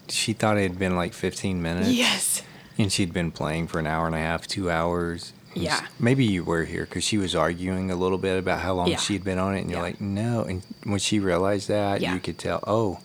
[0.07, 1.89] she thought it had been like 15 minutes.
[1.89, 2.41] Yes.
[2.77, 5.33] and she'd been playing for an hour and a half, two hours.
[5.53, 5.85] Yeah.
[5.99, 8.97] Maybe you were here because she was arguing a little bit about how long Yeah.
[8.97, 9.83] she'd been on it, and you're Yeah.
[9.83, 10.43] like, no.
[10.43, 12.13] And when she realized that, Yeah.
[12.13, 12.99] you could tell, oh,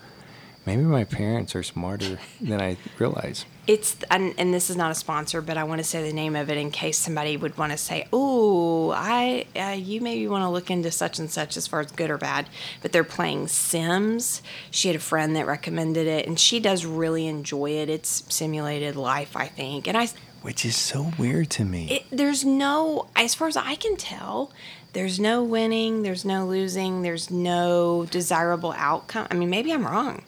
[0.64, 3.46] maybe my parents are smarter than I realized.
[3.70, 6.34] It's and, and this is not a sponsor, but I want to say the name
[6.34, 10.42] of it in case somebody would want to say, "Oh, I uh, you maybe want
[10.42, 12.48] to look into such and such as far as good or bad."
[12.82, 14.42] But they're playing Sims.
[14.72, 17.88] She had a friend that recommended it, and she does really enjoy it.
[17.88, 20.08] It's simulated life, I think, and I
[20.42, 21.90] Which is so weird to me.
[21.92, 24.50] it, there's no, as far as I can tell,
[24.94, 29.28] there's no winning, there's no losing, there's no desirable outcome.
[29.30, 30.22] I mean, maybe I'm wrong.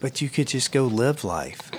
[0.00, 1.70] but you could just go live life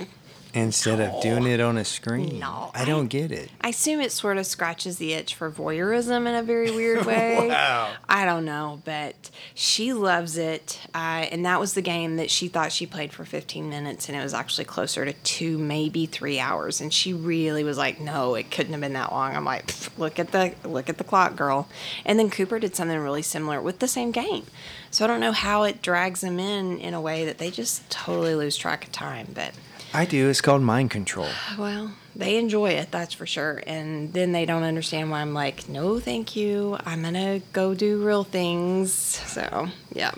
[0.53, 2.39] instead of doing it on a screen.
[2.39, 3.49] No, I don't get it.
[3.62, 7.47] I assume it sort of scratches the itch for voyeurism in a very weird way.
[7.49, 7.93] Wow.
[8.07, 10.79] I don't know, but she loves it.
[10.93, 14.17] Uh, and that was the game that she thought she played for 15 minutes, and
[14.17, 16.81] it was actually closer to two, maybe three hours.
[16.81, 20.19] And she really was like, "No, it couldn't have been that long." I'm like, "Look
[20.19, 21.67] at the look at the clock, girl."
[22.05, 24.45] And then Cooper did something really similar with the same game.
[24.91, 27.88] So I don't know how it drags them in in a way that they just
[27.89, 29.53] totally lose track of time, but.
[29.93, 30.30] I do.
[30.30, 31.30] It's called mind control.
[31.58, 33.62] Well, they enjoy it, that's for sure.
[33.65, 36.78] And then they don't understand why I'm like, no, thank you.
[36.86, 38.91] I'm going to go do real things.
[38.93, 40.12] So, yeah.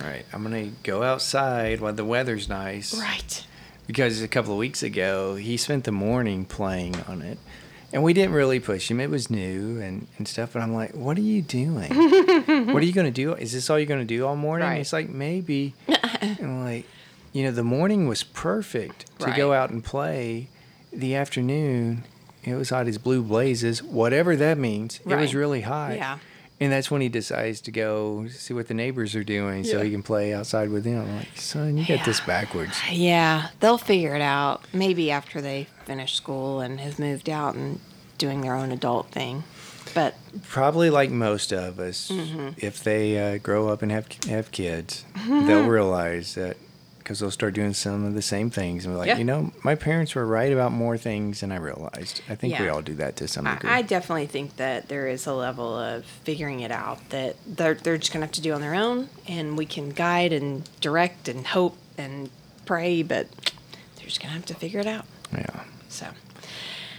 [0.00, 0.24] All right.
[0.32, 2.98] I'm going to go outside while the weather's nice.
[2.98, 3.46] Right.
[3.86, 7.38] Because a couple of weeks ago, he spent the morning playing on it.
[7.92, 9.00] And we didn't really push him.
[9.00, 10.54] It was new and, and stuff.
[10.54, 11.92] But I'm like, what are you doing?
[12.72, 13.34] what are you going to do?
[13.34, 14.66] Is this all you're going to do all morning?
[14.66, 14.78] Right.
[14.78, 15.74] He's like, maybe.
[16.20, 16.86] and I'm like,
[17.32, 20.48] you know, the morning was perfect to go out and play.
[20.92, 22.04] The afternoon,
[22.44, 25.00] it was hot as blue blazes, whatever that means.
[25.06, 25.96] It was really hot.
[25.96, 26.18] Yeah.
[26.60, 29.90] And that's when he decides to go see what the neighbors are doing so he
[29.90, 31.00] can play outside with them.
[31.00, 32.78] I'm like, son, you got this backwards.
[32.88, 33.48] Yeah.
[33.58, 34.62] They'll figure it out.
[34.72, 37.80] Maybe after they finish school and have moved out and
[38.16, 39.42] doing their own adult thing.
[39.94, 40.14] But
[40.48, 42.50] Probably like most of us, Mm-hmm.
[42.58, 46.56] if they uh, grow up and have have kids, they'll realize that
[47.02, 49.18] because they'll start doing some of the same things and be like, Yeah.
[49.18, 52.20] you know, my parents were right about more things than I realized.
[52.28, 53.70] I think we all do that to some degree.
[53.70, 57.98] I definitely think that there is a level of figuring it out that they're, they're
[57.98, 59.08] just going to have to do on their own.
[59.26, 62.30] And we can guide and direct and hope and
[62.66, 63.26] pray, but
[63.96, 65.04] they're just going to have to figure it out.
[65.32, 65.64] yeah.
[65.88, 66.06] So,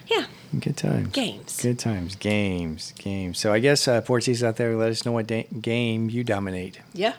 [0.08, 0.26] yeah.
[0.60, 1.08] Good times.
[1.13, 1.60] Games.
[1.62, 2.16] Good times.
[2.16, 2.94] Games.
[3.00, 3.39] Games.
[3.39, 6.80] So I guess uh, porchies out there, let us know what da- game you dominate.
[6.94, 7.13] Yeah.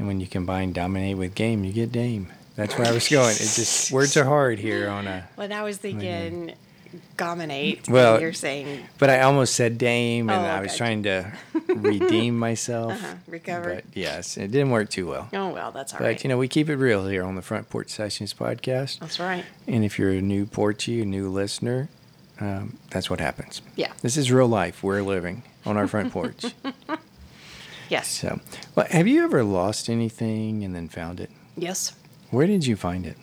[0.00, 2.28] And when you combine dominate with game, you get dame.
[2.56, 3.32] That's where I was going.
[3.32, 5.28] It's just words are hard here on a.
[5.36, 6.54] Well, I was thinking
[7.18, 7.86] dominate.
[7.86, 10.78] Well, you're saying But I almost said dame, and Oh, I was gotcha.
[10.78, 11.32] trying to
[11.68, 12.92] redeem myself.
[12.92, 13.74] Uh-huh, recover.
[13.74, 15.28] But yes, it didn't work too well.
[15.34, 16.24] Oh well, that's all But right.
[16.24, 19.00] you know, we keep it real here on the Front Porch Sessions podcast.
[19.00, 19.44] that's right.
[19.68, 21.90] And if you're a new porchy, a new listener,
[22.40, 23.60] um, that's what happens.
[23.76, 23.92] Yeah.
[24.00, 24.82] This is real life.
[24.82, 26.46] We're living on our front porch.
[27.90, 28.08] Yes.
[28.08, 28.40] so,
[28.74, 31.30] well, have you ever lost anything and then found it?
[31.56, 31.92] Yes.
[32.30, 33.16] Where did you find it?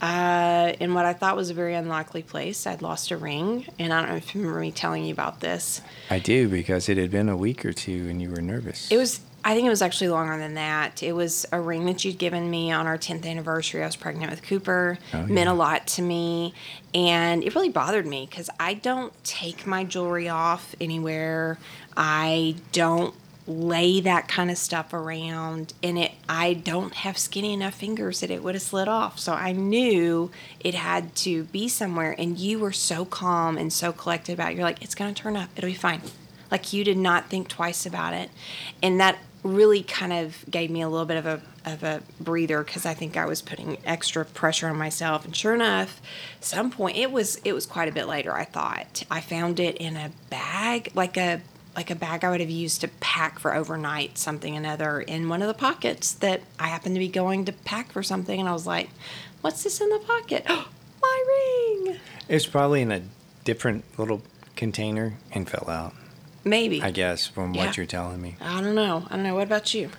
[0.00, 3.92] Uh, in what I thought was a very unlikely place, I'd lost a ring, and
[3.92, 5.80] I don't know if you remember me telling you about this.
[6.10, 8.90] I do because it had been a week or two and you were nervous.
[8.90, 9.20] It was.
[9.44, 11.04] I think it was actually longer than that.
[11.04, 13.80] It was a ring that you'd given me on our 10th anniversary.
[13.80, 14.98] I was pregnant with Cooper.
[15.14, 15.26] Oh, yeah.
[15.26, 16.52] Meant a lot to me.
[16.92, 21.58] And it really bothered me because I don't take my jewelry off anywhere.
[21.96, 23.14] I don't
[23.46, 28.30] lay that kind of stuff around and it I don't have skinny enough fingers that
[28.30, 29.18] it would have slid off.
[29.18, 30.30] So I knew
[30.60, 34.56] it had to be somewhere and you were so calm and so collected about it.
[34.56, 35.50] You're like, it's gonna turn up.
[35.56, 36.02] It'll be fine.
[36.50, 38.30] Like you did not think twice about it.
[38.82, 42.62] And that really kind of gave me a little bit of a of a breather
[42.62, 45.24] because I think I was putting extra pressure on myself.
[45.24, 46.00] And sure enough,
[46.40, 48.34] some point it was it was quite a bit later.
[48.34, 51.40] I thought I found it in a bag, like a
[51.76, 55.42] like a bag I would have used to pack for overnight, something another, in one
[55.42, 58.52] of the pockets that I happened to be going to pack for something, and I
[58.52, 58.88] was like,
[59.42, 60.46] "What's this in the pocket?
[61.02, 61.24] My
[61.84, 61.96] ring."
[62.28, 63.02] It's probably in a
[63.44, 64.22] different little
[64.56, 65.94] container and fell out,
[66.44, 66.82] Maybe.
[66.82, 67.66] I guess, from Yeah.
[67.66, 68.36] what you're telling me.
[68.40, 69.06] I don't know.
[69.08, 69.34] I don't know.
[69.34, 69.90] What about you?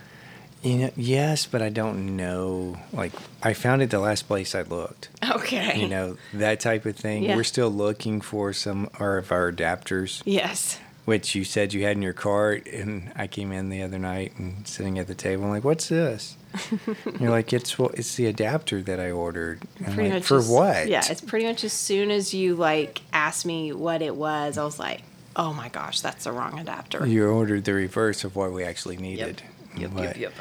[0.64, 2.78] You know, yes, but I don't know.
[2.92, 3.14] Like,
[3.44, 5.10] I found it the last place I looked.
[5.24, 5.80] Okay.
[5.80, 7.24] You know, that type of thing.
[7.24, 7.36] Yeah.
[7.36, 10.80] We're still looking for some or of our adapters, Yes.
[11.08, 12.68] Which you said you had in your cart.
[12.68, 15.88] And I came in the other night and sitting at the table, I'm like, what's
[15.88, 16.36] this?
[17.22, 19.62] You're like, it's well, it's the adapter that I ordered.
[19.86, 20.90] Pretty like, much for as- what?
[20.90, 24.66] Yeah, it's pretty much as soon as you like asked me what it was, I
[24.66, 25.02] was like,
[25.38, 28.98] "Oh my gosh, that's the wrong adapter." you ordered the reverse of what we actually
[28.98, 29.42] needed.
[29.78, 29.92] Yep.
[29.94, 30.18] But- Yep.
[30.18, 30.34] Yep.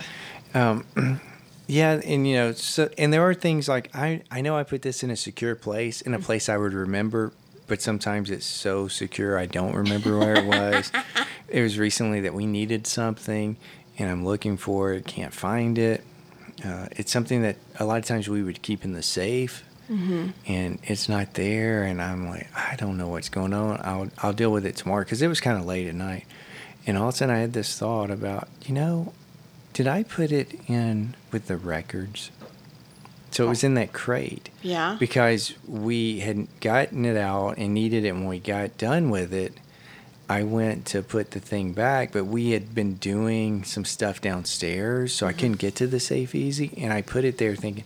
[0.97, 1.21] Um,
[1.69, 4.83] yeah, and you know, so and there are things like I I know I put
[4.83, 6.27] this in a secure place, in a mm-hmm.
[6.27, 7.33] place I would remember,
[7.67, 10.93] but sometimes it's so secure I don't remember where it was.
[11.49, 13.57] it was recently that we needed something,
[13.99, 16.03] and I'm looking for it, can't find it.
[16.65, 19.63] Uh, it's something that a lot of times we would keep in the safe,
[20.47, 23.81] and it's not there, and I'm like, I don't know what's going on.
[23.85, 26.25] I'll I'll deal with it tomorrow because it was kind of late at night,
[26.87, 29.13] and all of a sudden I had this thought about, you know,
[29.73, 32.31] did I put it in with the records?
[33.37, 34.49] So it was in that crate.
[34.63, 34.97] Yeah.
[34.99, 39.53] because we had gotten it out and needed it when we got done with it
[40.29, 45.13] i went to put the thing back but we had been doing some stuff downstairs
[45.13, 45.39] so i mm-hmm.
[45.39, 47.85] couldn't get to the safe easy and i put it there thinking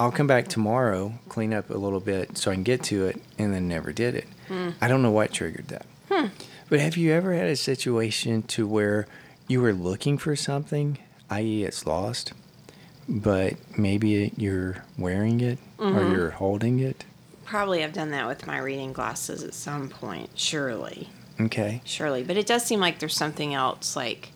[0.00, 3.20] i'll come back tomorrow clean up a little bit so i can get to it
[3.38, 4.26] and then never did it.
[4.48, 4.70] Hmm.
[4.80, 5.86] I don't know what triggered that.
[6.10, 6.26] Hmm.
[6.68, 9.06] But have you ever had a situation to where
[9.46, 10.98] you were looking for something
[11.30, 12.32] i.e it's lost
[13.08, 16.12] but maybe you're wearing it or mm-hmm.
[16.12, 17.04] you're holding it
[17.46, 20.30] Probably I've done that with my reading glasses at some point.
[20.34, 21.08] Surely.
[21.40, 21.80] Okay.
[21.84, 22.24] Surely.
[22.24, 24.30] But it does seem like there's something else like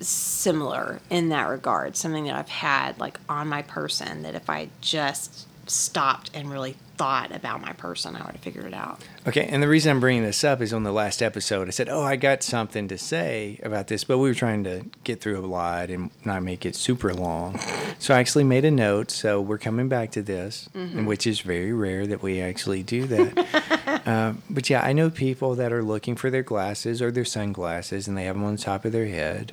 [0.00, 1.96] similar in that regard.
[1.96, 6.76] Something that I've had like on my person that if I just stopped and really
[7.00, 9.00] thought about my person, I would have figured it out.
[9.26, 9.46] Okay.
[9.46, 12.02] And the reason I'm bringing this up is on the last episode, I said, Oh,
[12.02, 15.46] I got something to say about this, but we were trying to get through a
[15.46, 17.58] lot and not make it super long.
[17.98, 19.10] So I actually made a note.
[19.10, 23.06] So we're coming back to this, and which is very rare that we actually do
[23.06, 24.02] that.
[24.06, 28.08] um, but yeah, I know people that are looking for their glasses or their sunglasses
[28.08, 29.52] and they have them on the top of their head.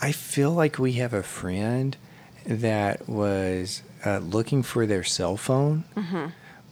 [0.00, 1.94] I feel like we have a friend
[2.46, 5.84] that was uh, looking for their cell phone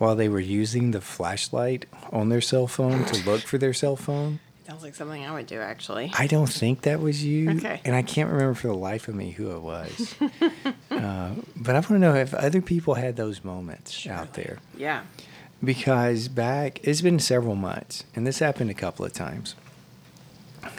[0.03, 3.95] while they were using the flashlight on their cell phone to look for their cell
[3.95, 4.41] phone.
[4.67, 6.11] Sounds like something I would do actually.
[6.19, 7.51] I don't think that was you.
[7.53, 7.81] Okay.
[7.85, 10.17] And I can't remember for the life of me who it was.
[10.91, 14.59] uh, but I want to know if other people had those moments out there.
[14.77, 15.05] Yeah.
[15.63, 19.55] Because back, it's been several months, and this happened a couple of times.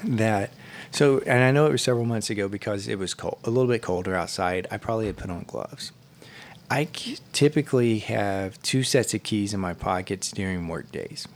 [0.04, 0.52] That,
[0.92, 3.72] so, and I know it was several months ago because it was cold, a little
[3.72, 4.68] bit colder outside.
[4.70, 5.94] I probably had put on gloves.
[6.70, 6.88] I
[7.34, 11.28] typically have two sets of keys in my pockets during work days.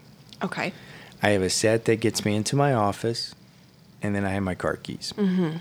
[0.44, 0.74] Okay.
[1.22, 3.36] I have a set that gets me into my office,
[4.02, 5.14] and then I have my car keys.
[5.18, 5.58] Mm-hmm.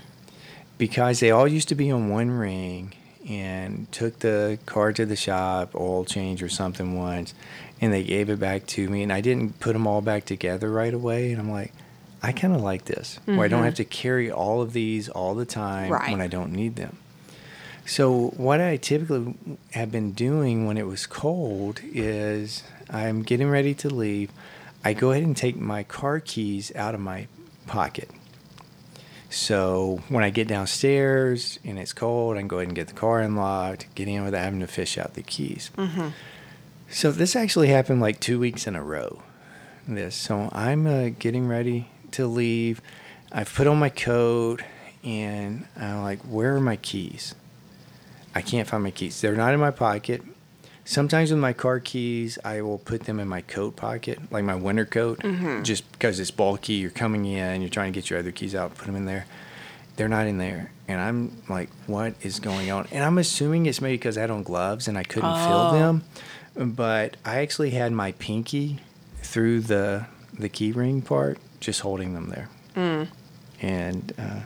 [0.77, 2.93] Because they all used to be on one ring,
[3.27, 7.33] and took the car to the shop, oil change or something once,
[7.81, 10.71] and they gave it back to me, and I didn't put them all back together
[10.71, 11.73] right away, and I'm like,
[12.23, 15.35] I kind of like this, where I don't have to carry all of these all
[15.35, 16.11] the time Right.
[16.11, 16.97] when I don't need them.
[17.87, 19.33] So what I typically
[19.71, 24.29] have been doing when it was cold is I'm getting ready to leave.
[24.83, 27.27] I go ahead and take my car keys out of my
[27.65, 28.11] pocket.
[29.29, 32.93] So when I get downstairs and it's cold, I can go ahead and get the
[32.93, 35.71] car unlocked, get in without having to fish out the keys.
[36.89, 39.21] So this actually happened like two weeks in a row.
[39.87, 40.13] This.
[40.15, 42.81] So I'm uh, getting ready to leave.
[43.31, 44.61] I've put on my coat
[45.05, 47.33] and I'm like, where are my keys?
[48.37, 49.19] I can't find my keys.
[49.19, 50.21] They're not in my pocket.
[50.85, 54.55] Sometimes with my car keys, I will put them in my coat pocket, like my
[54.55, 55.19] winter coat,
[55.63, 56.73] just because it's bulky.
[56.73, 59.25] You're coming in, you're trying to get your other keys out, put them in there.
[59.95, 60.71] They're not in there.
[60.87, 62.87] And I'm like, what is going on?
[62.91, 65.73] And I'm assuming it's maybe because I had on gloves and I couldn't feel Oh.
[65.73, 66.03] them.
[66.75, 68.79] But I actually had my pinky
[69.23, 70.05] through the
[70.39, 72.49] the key ring part, just holding them there.
[73.61, 74.41] And uh,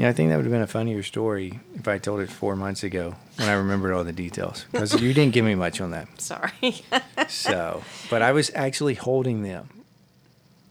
[0.00, 2.56] yeah, I think that would have been a funnier story if I told it four
[2.56, 4.64] months ago when I remembered all the details.
[4.72, 6.08] Because you didn't give me much on that.
[6.20, 6.82] Sorry.
[7.28, 9.68] So, but I was actually holding them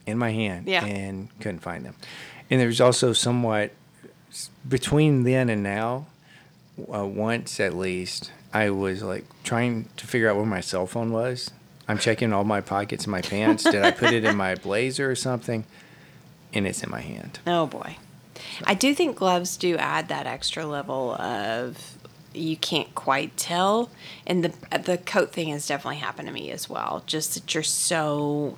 [0.05, 0.83] in my hand Yeah.
[0.83, 1.95] and couldn't find them.
[2.49, 3.71] And there's also somewhat
[4.67, 6.07] between then and now,
[6.93, 11.11] uh, once at least, I was like trying to figure out where my cell phone
[11.11, 11.51] was.
[11.87, 13.63] I'm checking all my pockets in my pants.
[13.63, 15.63] Did I put it in my blazer or something?
[16.53, 17.39] And it's in my hand.
[17.47, 17.95] Oh boy.
[18.63, 21.97] I do think gloves do add that extra level of
[22.33, 23.89] you can't quite tell.
[24.25, 27.03] And the the coat thing has definitely happened to me as well.
[27.05, 28.57] Just that you're so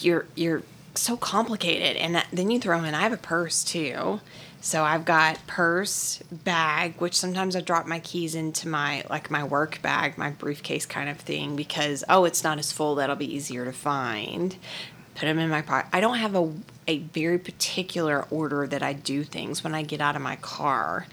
[0.00, 0.62] you're you're
[0.94, 4.20] so complicated and that, then you throw in I have a purse too.
[4.60, 9.44] So I've got purse, bag, which sometimes I drop my keys into my like my
[9.44, 13.32] work bag, my briefcase kind of thing because oh, it's not as full that'll be
[13.34, 14.56] easier to find.
[15.14, 15.90] Put them in my pocket.
[15.92, 16.50] I don't have a
[16.86, 21.06] a very particular order that I do things when I get out of my car.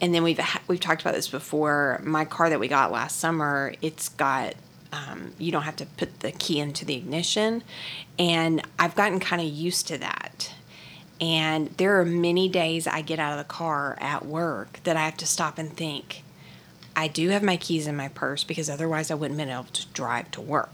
[0.00, 2.00] And then we've we've talked about this before.
[2.04, 4.54] My car that we got last summer, it's got
[4.92, 7.62] um, you don't have to put the key into the ignition,
[8.18, 10.52] and I've gotten kind of used to that.
[11.20, 15.04] And there are many days I get out of the car at work that I
[15.04, 16.22] have to stop and think,
[16.98, 19.86] I do have my keys in my purse because otherwise I wouldn't been able to
[19.88, 20.70] drive to work.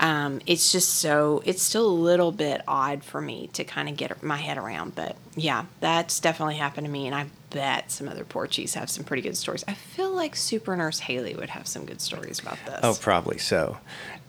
[0.00, 3.96] Um, it's just so it's still a little bit odd for me to kind of
[3.96, 4.94] get my head around.
[4.94, 9.04] But yeah, that's definitely happened to me, and I bet some other Porchies have some
[9.04, 9.64] pretty good stories.
[9.68, 12.80] I feel like Super Nurse Haley would have some good stories about this.
[12.82, 13.78] Oh, probably so.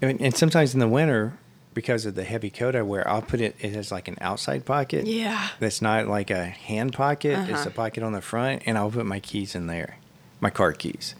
[0.01, 1.33] And, and sometimes in the winter,
[1.73, 3.55] because of the heavy coat I wear, I'll put it.
[3.59, 5.07] It has like an outside pocket.
[5.07, 5.47] Yeah.
[5.59, 7.39] That's not like a hand pocket.
[7.49, 7.69] It's Uh-huh.
[7.69, 9.97] a pocket on the front, and I'll put my keys in there,
[10.45, 11.15] my car keys,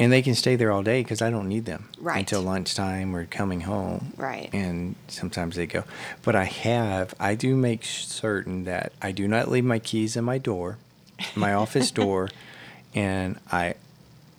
[0.00, 2.18] and they can stay there all day because I don't need them Right.
[2.18, 4.12] until lunchtime or coming home.
[4.16, 4.50] Right.
[4.52, 5.84] And sometimes they go,
[6.24, 7.14] but I have.
[7.20, 10.76] I do make certain that I do not leave my keys in my door,
[11.36, 12.30] my office door,
[12.94, 13.74] and I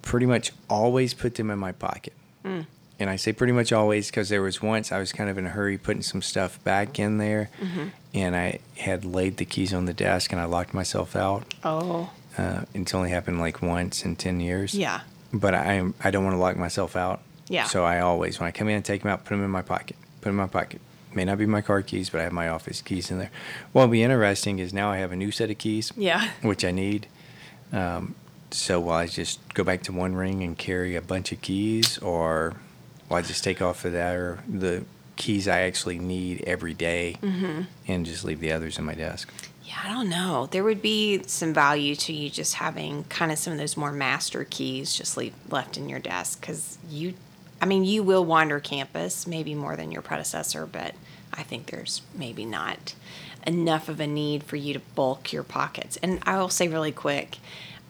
[0.01, 2.13] pretty much always put them in my pocket.
[2.43, 2.65] Mm.
[3.01, 5.45] And I say pretty much always because there was once I was kind of in
[5.45, 7.87] a hurry putting some stuff back in there, Mm-hmm.
[8.13, 11.43] and I had laid the keys on the desk and I locked myself out.
[11.63, 14.73] Oh, Uh, it's only happened like once in ten years.
[14.73, 15.01] yeah.
[15.33, 17.21] But I I don't want to lock myself out.
[17.47, 17.65] Yeah.
[17.65, 19.61] So I always when I come in and take them out, put them in my
[19.61, 19.95] pocket.
[20.21, 20.81] Put them in my pocket.
[21.13, 23.31] May not be my car keys, but I have my office keys in there.
[23.71, 26.29] What'll be interesting is now I have a new set of keys Yeah.
[26.41, 27.07] which I need.
[27.73, 28.13] Um,
[28.51, 31.97] so will I just go back to one ring and carry a bunch of keys,
[31.99, 32.55] or
[33.09, 34.83] will I just take off of that or the
[35.15, 37.17] keys I actually need every day
[37.87, 39.31] and just leave the others in my desk?
[39.69, 40.47] Yeah, I don't know.
[40.49, 43.91] There would be some value to you just having kind of some of those more
[43.91, 47.13] master keys just leave, left in your desk because you,
[47.61, 50.95] I mean, you will wander campus maybe more than your predecessor, but
[51.31, 52.95] I think there's maybe not
[53.45, 55.97] enough of a need for you to bulk your pockets.
[55.97, 57.37] And I will say really quick,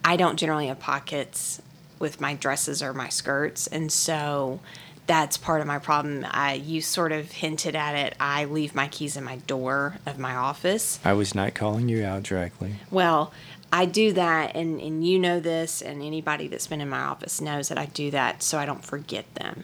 [0.04, 1.62] I don't generally have pockets
[1.98, 4.60] with my dresses or my skirts, and so
[5.10, 6.24] that's part of my problem.
[6.30, 8.14] I you sort of hinted at it.
[8.20, 11.00] I leave my keys in my door of my office.
[11.04, 12.76] I was not calling you out directly.
[12.92, 13.34] Well,
[13.74, 17.42] I do that, and, and you know this, and anybody that's been in my office
[17.42, 19.64] knows that I do that so I don't forget them.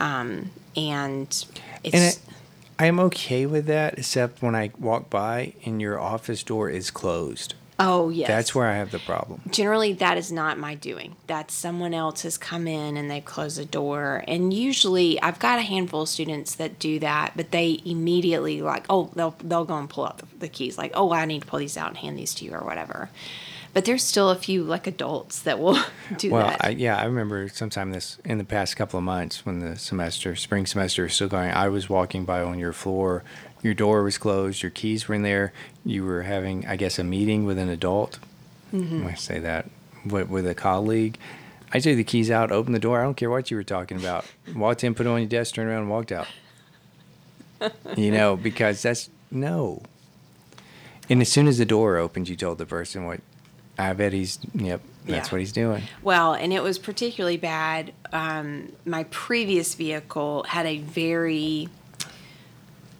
[0.00, 1.28] Um, and
[1.84, 2.18] it's And it,
[2.78, 6.90] I am okay with that, except when I walk by and your office door is
[6.90, 7.52] closed.
[7.78, 9.40] Oh yes, That's where I have the problem.
[9.50, 11.16] generally that is not my doing.
[11.26, 14.24] That's someone else has come in and they've closed the door.
[14.26, 18.86] And usually I've got a handful of students that do that, but they immediately like,
[18.88, 21.46] oh, they'll they'll go and pull out the, the keys, like, oh, I need to
[21.48, 23.10] pull these out and hand these to you or whatever.
[23.74, 25.78] But there's still a few like adults that will
[26.16, 26.64] do Well, that.
[26.64, 30.34] I, yeah, I remember sometime this in the past couple of months when the semester,
[30.34, 31.50] spring semester, is still going.
[31.50, 33.22] I was walking by on your floor.
[33.62, 34.62] Your door was closed.
[34.62, 35.52] Your keys were in there.
[35.84, 38.18] You were having, I guess, a meeting with an adult.
[38.72, 39.06] Mm-hmm.
[39.06, 39.68] I say that
[40.04, 41.18] with, with a colleague.
[41.72, 43.00] I took the keys out, opened the door.
[43.00, 44.24] I don't care what you were talking about.
[44.54, 46.28] Walked in, put it on your desk, turned around, and walked out.
[47.96, 49.82] you know, because that's no.
[51.08, 53.20] And as soon as the door opened, you told the person what.
[53.78, 54.38] I bet he's.
[54.54, 55.32] Yep, that's Yeah.
[55.32, 55.82] what he's doing.
[56.02, 57.92] Well, and it was particularly bad.
[58.12, 61.68] Um, my previous vehicle had a very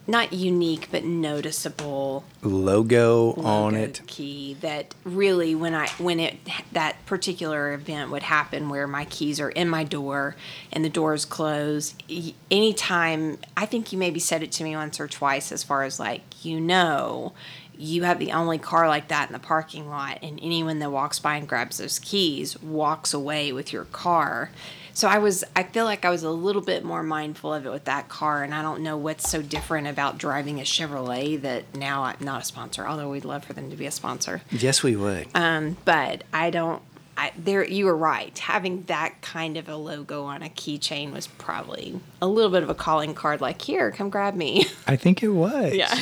[0.07, 4.01] not unique but noticeable logo, on it.
[4.07, 6.39] key that really when I when it
[6.73, 10.37] that particular event would happen where my keys are in my door
[10.73, 12.03] and the door is closed
[12.51, 15.99] anytime I think you maybe said it to me once or twice as far as
[15.99, 17.33] like you know
[17.79, 21.19] you have the only car like that in the parking lot and anyone that walks
[21.19, 24.51] by and grabs those keys walks away with your car
[24.97, 27.71] so I was I feel like I was a little bit more mindful of it
[27.71, 31.75] with that car and I don't know what's so different about driving a Chevrolet that
[31.77, 34.83] now I'm not a sponsor although we'd love for them to be a sponsor Yes,
[34.83, 35.29] we would.
[35.35, 36.81] um, but I don't
[37.19, 41.27] I there you were right having that kind of a logo on a keychain was
[41.27, 45.23] probably a little bit of a calling card like here come grab me I think
[45.23, 45.75] it was.
[45.83, 45.95] Yeah,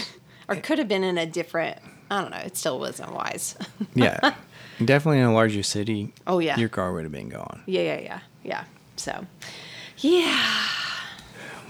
[0.48, 1.78] or could have been in a different
[2.10, 3.56] I don't know it still wasn't wise
[3.94, 4.34] yeah.
[4.84, 6.12] Definitely in a larger city.
[6.26, 6.56] Oh, yeah.
[6.58, 7.62] Your car would have been gone.
[7.66, 8.64] yeah yeah yeah yeah
[8.96, 9.26] so
[9.98, 10.50] yeah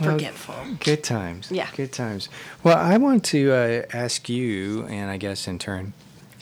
[0.03, 1.51] forgetful Good times.
[1.51, 1.69] Yeah.
[1.77, 2.29] Good times.
[2.63, 5.93] Well, I want to uh, ask you, and I guess in turn,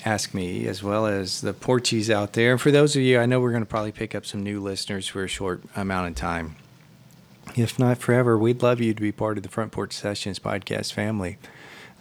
[0.05, 2.53] ask me as well as the Porchies out there.
[2.53, 4.61] And for those of you, I know we're going to probably pick up some new
[4.61, 6.57] listeners for a short amount of time.
[7.57, 10.93] If not forever, we'd love you to be part of the Front Porch Sessions podcast
[10.93, 11.39] family.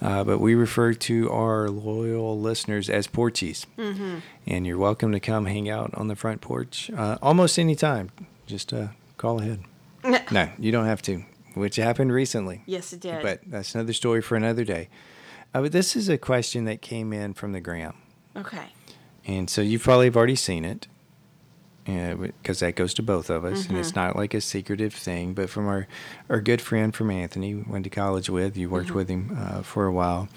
[0.01, 3.65] Uh, but we refer to our loyal listeners as Porchies.
[3.77, 4.19] Mm-hmm.
[4.47, 8.09] And you're welcome to come hang out on the front porch uh, almost any time.
[8.51, 9.61] Just uh, call ahead.
[10.31, 11.23] no, you don't have to,
[11.53, 12.63] which happened recently.
[12.65, 14.89] yes it did But that's another story for another day.
[15.53, 17.93] Uh, but this is a question that came in from the gram.
[18.35, 18.73] okay
[19.25, 20.87] And so you probably have already seen it
[21.85, 23.67] because that goes to both of us.
[23.67, 25.87] And it's not like a secretive thing, but from our,
[26.29, 29.61] our good friend from Anthony, we went to college with, you worked with him uh,
[29.61, 30.29] for a while.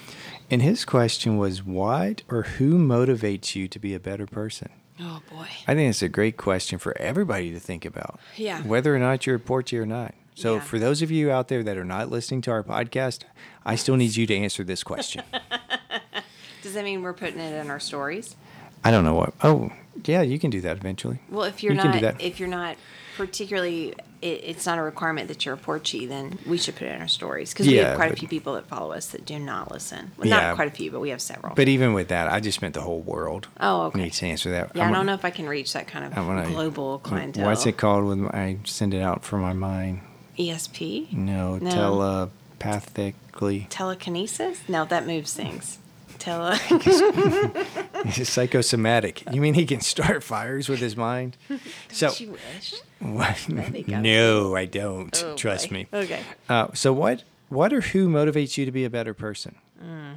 [0.51, 4.71] And his question was, what or who motivates you to be a better person?
[5.01, 5.47] Oh boy.
[5.67, 8.21] I think it's a great question for everybody to think about.
[8.37, 8.63] Yeah.
[8.63, 10.15] Whether or not you're a porchy or not.
[10.37, 10.61] So Yeah.
[10.61, 13.23] for those of you out there that are not listening to our podcast,
[13.65, 15.23] I still need you to answer this question.
[16.63, 18.37] Does that mean we're putting it in our stories?
[18.85, 19.35] I don't know what.
[19.43, 19.71] Oh,
[20.05, 21.19] yeah, you can do that eventually.
[21.29, 22.23] Well, if you're You can do not, that.
[22.23, 22.77] if you're not
[23.17, 26.95] particularly, it, it's not a requirement that you're a Porchy, then we should put it
[26.95, 29.25] in our stories because we Yeah, have quite a few people that follow us that
[29.25, 30.13] do not listen.
[30.17, 30.41] Well, Yeah.
[30.41, 31.55] not quite a few, but we have several.
[31.55, 33.49] But even with that, I just meant the whole world.
[33.61, 34.03] Oh, okay.
[34.03, 34.73] Needs to answer that.
[34.75, 37.47] yeah, I'm I don't know if I can reach that kind of gonna- global clientele.
[37.47, 40.01] What's it called when I send it out from my mind?
[40.39, 41.13] ESP?
[41.13, 41.71] No, No.
[41.71, 43.67] telepathically.
[43.71, 44.59] Telekinesis?
[44.69, 45.79] No, that moves things.
[46.19, 46.57] Tele.
[48.13, 49.23] He's psychosomatic.
[49.33, 51.37] You mean he can start fires with his mind?
[51.91, 52.75] So, you wish.
[52.99, 53.49] what?
[53.49, 55.23] no, I don't.
[55.25, 55.75] Oh, Trust boy.
[55.75, 55.87] me.
[55.93, 56.21] Okay.
[56.49, 59.55] Uh, so, what, what or who motivates you to be a better person?
[59.83, 60.15] Mm.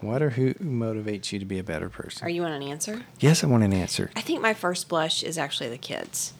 [0.00, 2.26] What or who motivates you to be a better person?
[2.26, 3.04] Are you want an answer?
[3.20, 4.10] yes, I want an answer.
[4.16, 6.32] I think my first blush is actually the kids.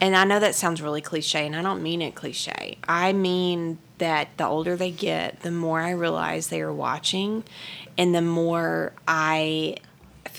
[0.00, 2.78] And I know that sounds really cliche, and I don't mean it cliche.
[2.88, 7.44] I mean that the older they get, the more I realize they are watching,
[7.98, 9.76] and the more I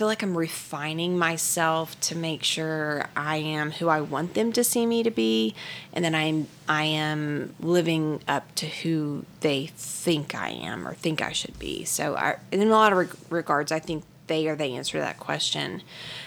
[0.02, 4.64] feel like I'm refining myself to make sure I am who I want them to
[4.64, 5.54] see me to be,
[5.94, 11.22] and then I'm I am living up to who they think I am or think
[11.22, 11.86] I should be.
[11.86, 15.02] So, I, in a lot of reg- regards, I think they are the answer to
[15.02, 15.84] that question.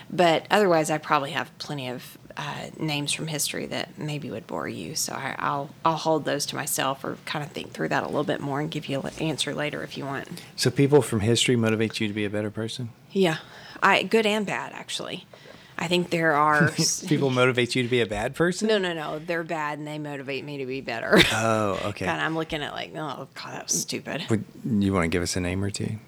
[0.09, 4.69] But otherwise, I probably have plenty of uh, names from history that maybe would bore
[4.69, 4.95] you.
[4.95, 8.07] So I, I'll I'll hold those to myself or kind of think through that a
[8.07, 10.43] little bit more and give you an answer later if you want.
[10.55, 12.91] So, people from history motivate you to be a better person?
[13.11, 13.39] Yeah,
[13.85, 15.27] I good and bad actually.
[15.77, 16.71] I think there are
[17.09, 18.69] People motivate you to be a bad person?
[18.69, 21.19] no no no they're bad and they motivate me to be better.
[21.33, 22.07] Oh, okay.
[22.07, 24.25] God, I'm looking at like oh god that was stupid.
[24.31, 25.99] Would you want to give us a name or two?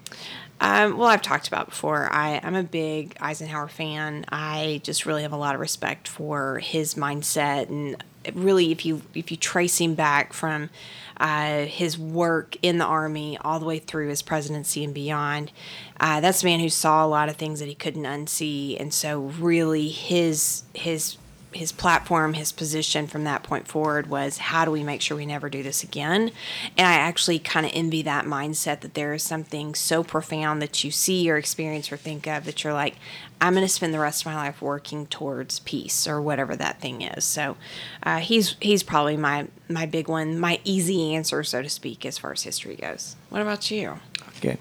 [0.59, 2.11] Um, well, I've talked about before.
[2.11, 4.25] I, I'm a big Eisenhower fan.
[4.29, 8.03] I just really have a lot of respect for his mindset, and
[8.35, 10.69] really, if you if you trace him back from
[11.17, 15.51] uh, his work in the army all the way through his presidency and beyond,
[15.99, 18.93] uh, that's a man who saw a lot of things that he couldn't unsee, and
[18.93, 21.17] so really his his
[21.57, 25.25] his platform, his position from that point forward was how do we make sure we
[25.25, 26.31] never do this again?
[26.77, 30.83] And I actually kind of envy that mindset that there is something so profound that
[30.83, 32.95] you see or experience or think of that you're like,
[33.41, 36.79] I'm going to spend the rest of my life working towards peace or whatever that
[36.79, 37.23] thing is.
[37.25, 37.57] So
[38.03, 42.17] uh, he's he's probably my my big one, my easy answer, so to speak, as
[42.17, 43.15] far as history goes.
[43.29, 43.99] What about you?
[44.37, 44.57] Okay.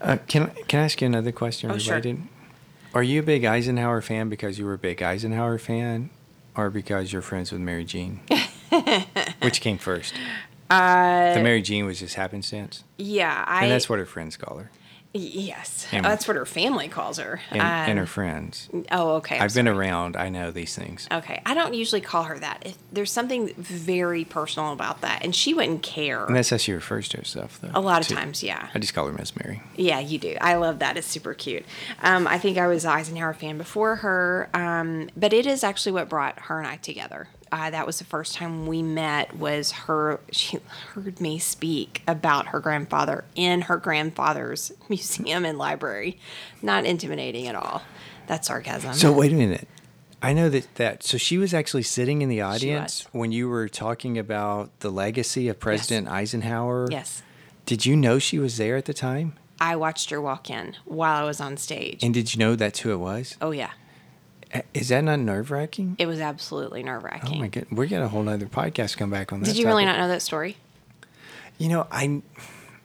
[0.00, 2.02] Uh, can can I ask you another question Oh, sure.
[2.94, 6.10] Are you a big Eisenhower fan because you were a big Eisenhower fan,
[6.54, 8.20] or because you're friends with Mary Jean?
[9.42, 10.14] Which came first?
[10.68, 13.62] Uh, the Mary Jean was just happenstance, Yeah, I.
[13.64, 14.70] and that's what her friends call her,
[15.14, 17.40] Yes, And- that's what her family calls her.
[17.50, 18.70] and, and her Um, friends.
[18.90, 19.36] Oh, okay.
[19.36, 20.16] I'm I've been around.
[20.16, 21.06] I know these things.
[21.12, 22.62] Okay, I don't usually call her that.
[22.64, 26.24] If there's something very personal about that, and she wouldn't care.
[26.24, 27.70] And that's how she refers to herself, though.
[27.74, 28.68] a lot of times, yeah.
[28.74, 29.60] I just call her Miss Mary.
[29.76, 30.36] Yeah, you do.
[30.40, 30.96] I love that.
[30.96, 31.64] It's super cute.
[32.02, 35.92] Um, I think I was an Eisenhower fan before her, um, but it is actually
[35.92, 37.28] what brought her and I together.
[37.52, 39.36] Uh, that was the first time we met.
[39.36, 40.20] Was her?
[40.32, 40.58] She
[40.94, 46.18] heard me speak about her grandfather in her grandfather's museum and library.
[46.62, 47.82] Not intimidating at all.
[48.26, 48.94] That's sarcasm.
[48.94, 49.68] So wait a minute.
[50.22, 53.68] I know that that so she was actually sitting in the audience when you were
[53.68, 56.88] talking about the legacy of President Eisenhower.
[56.90, 57.22] yes,
[57.66, 59.34] Did you know she was there at the time?
[59.60, 62.02] I watched her walk in while I was on stage.
[62.02, 63.36] And did you know that's who it was?
[63.42, 63.72] oh yeah,
[64.74, 65.96] Is that not nerve wracking?
[65.98, 67.36] it was absolutely nerve wracking.
[67.38, 69.46] Oh my god, we got a whole other podcast come back on that.
[69.46, 70.56] Did you really not know that story?
[71.58, 72.22] You know, I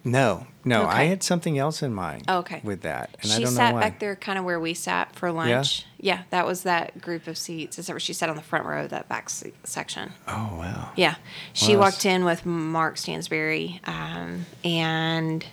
[0.03, 2.23] no, no, I had something else in mind.
[2.29, 2.61] Oh, okay.
[2.63, 3.81] With that, and I she don't sat know why.
[3.81, 5.85] back there kind of where we sat for lunch.
[5.99, 6.15] Yeah?
[6.17, 7.77] yeah, that was that group of seats.
[7.77, 10.11] Except she sat on the front row of that back se- section.
[10.27, 10.91] Oh wow.
[10.95, 11.15] Yeah,
[11.51, 15.45] she Well, walked in with Mark Stansberry, um, and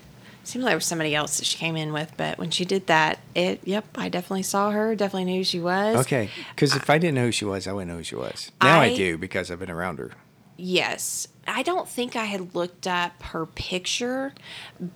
[0.46, 2.12] seemed like there was somebody else that she came in with.
[2.16, 4.94] But when she did that, it yep, I definitely saw her.
[4.94, 5.96] Definitely knew who she was.
[5.98, 8.50] Okay, because if I didn't know who she was, I wouldn't know who she was.
[8.62, 10.12] Now I, I- do because I've been around her.
[10.56, 11.26] Yes.
[11.46, 14.32] I don't think I had looked up her picture,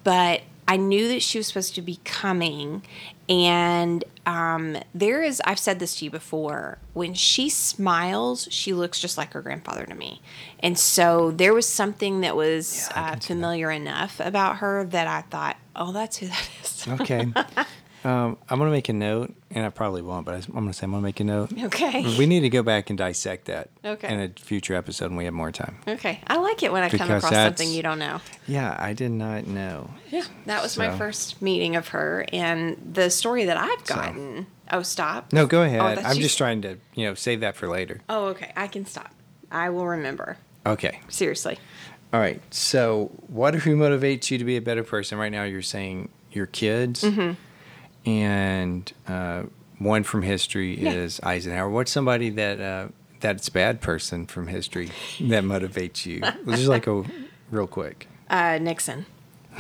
[0.05, 2.83] but I knew that she was supposed to be coming.
[3.29, 9.01] And um, there is, I've said this to you before, when she smiles, she looks
[9.01, 10.23] just like her grandfather to me.
[10.61, 13.25] And so there was something that was Yeah, uh, see that.
[13.25, 16.89] familiar enough about her that I thought, oh, that's who that is.
[16.89, 17.27] Okay.
[18.05, 20.93] Um, I'm gonna make a note, and I probably won't, but I'm gonna say I'm
[20.93, 21.53] gonna make a note.
[21.65, 22.17] Okay.
[22.17, 23.71] We need to go back and dissect that.
[23.85, 24.13] Okay.
[24.13, 25.77] In a future episode when we have more time.
[25.87, 26.21] Okay.
[26.27, 28.21] I like it when I come Because across that's- something you don't know.
[28.47, 29.91] Yeah, I did not know.
[30.11, 30.25] Yeah.
[30.47, 32.25] That was my So- first meeting of her.
[32.33, 34.47] And the story that I've gotten.
[34.71, 35.33] Oh, stop.
[35.33, 35.81] No, go ahead.
[35.81, 38.01] that's I'm you- just trying to, you know, save that for later.
[38.09, 38.53] Oh, okay.
[38.57, 39.11] I can stop.
[39.51, 40.37] I will remember.
[40.67, 41.01] Okay.
[41.09, 41.59] Seriously.
[42.13, 42.41] All right.
[42.55, 45.19] So, what who motivates you to be a better person?
[45.19, 47.33] Right now, you're saying your kids, Mm-hmm.
[48.09, 49.43] And uh,
[49.79, 50.93] one from history Yeah.
[50.93, 51.69] is Eisenhower.
[51.71, 52.89] What's somebody that uh,
[53.21, 54.91] that's bad person from history
[55.21, 56.21] that motivates you?
[56.57, 57.05] Just like a
[57.51, 59.07] real quick Uh, Nixon.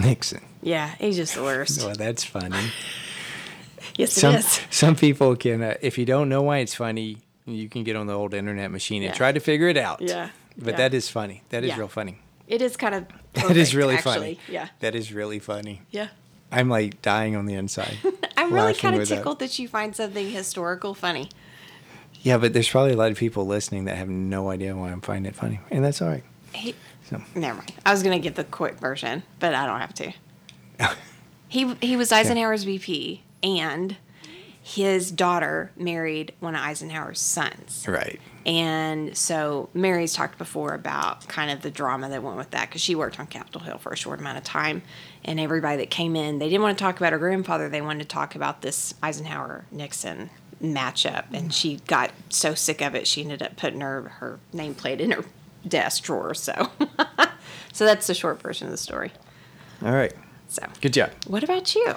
[0.00, 0.40] Nixon.
[0.62, 1.84] Yeah, he's just the worst.
[1.84, 2.56] Well, that's funny.
[3.96, 4.60] yes, it some is.
[4.70, 8.06] some people can, uh, if you don't know why it's funny, you can get on
[8.06, 10.00] the old internet machine and try to figure it out.
[10.00, 10.30] Yeah.
[10.56, 10.76] But Yeah.
[10.78, 11.42] that is funny.
[11.50, 11.78] That is Yeah.
[11.78, 12.18] real funny.
[12.46, 13.04] It is kind of.
[13.48, 14.14] That is really actually.
[14.14, 14.38] funny.
[14.48, 14.68] Yeah.
[14.80, 15.82] That is really funny.
[15.90, 16.08] Yeah.
[16.50, 17.96] I'm like dying on the inside.
[18.36, 19.16] I'm really kind of with that.
[19.16, 21.28] tickled that you find something historical funny.
[22.22, 25.00] Yeah, but there's probably a lot of people listening that have no idea why I'm
[25.00, 26.24] finding it funny, and that's all right.
[26.52, 26.74] He,
[27.08, 27.72] So, never mind.
[27.86, 30.12] I was gonna get the quick version, but I don't have to.
[31.50, 33.96] He he was Eisenhower's VP, and
[34.68, 37.86] his daughter married one of Eisenhower's sons.
[37.88, 38.20] right.
[38.44, 42.82] And so Mary's talked before about kind of the drama that went with that because
[42.82, 44.82] she worked on Capitol Hill for a short amount of time.
[45.24, 47.70] And everybody that came in, they didn't want to talk about her grandfather.
[47.70, 50.28] They wanted to talk about this Eisenhower Nixon
[50.62, 51.24] matchup.
[51.28, 51.48] And mm-hmm.
[51.48, 55.24] she got so sick of it, she ended up putting her, her nameplate in her
[55.66, 56.34] desk drawer.
[56.34, 56.70] So,
[57.72, 59.12] so that's the short version of the story.
[59.82, 60.12] All right.
[60.48, 61.10] So, Good job.
[61.26, 61.94] what about you?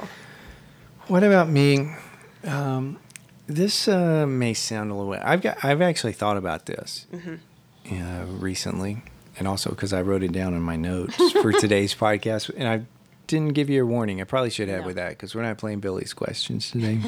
[1.08, 1.94] What about me?
[2.44, 2.98] Um,
[3.48, 5.14] this uh, may sound a little.
[5.22, 5.64] I've got.
[5.64, 7.06] I've actually thought about this
[7.92, 9.04] uh, recently,
[9.38, 12.86] and also because I wrote it down in my notes for today's podcast, and I
[13.28, 14.22] didn't give you a warning.
[14.22, 14.88] I probably should have No.
[14.88, 17.00] with that because we're not playing Billy's questions today.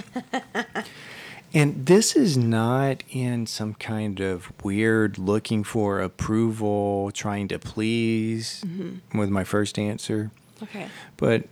[1.53, 8.63] and this is not in some kind of weird looking for approval, trying to please
[9.13, 10.31] with my first answer.
[10.61, 10.87] Okay.
[11.17, 11.43] But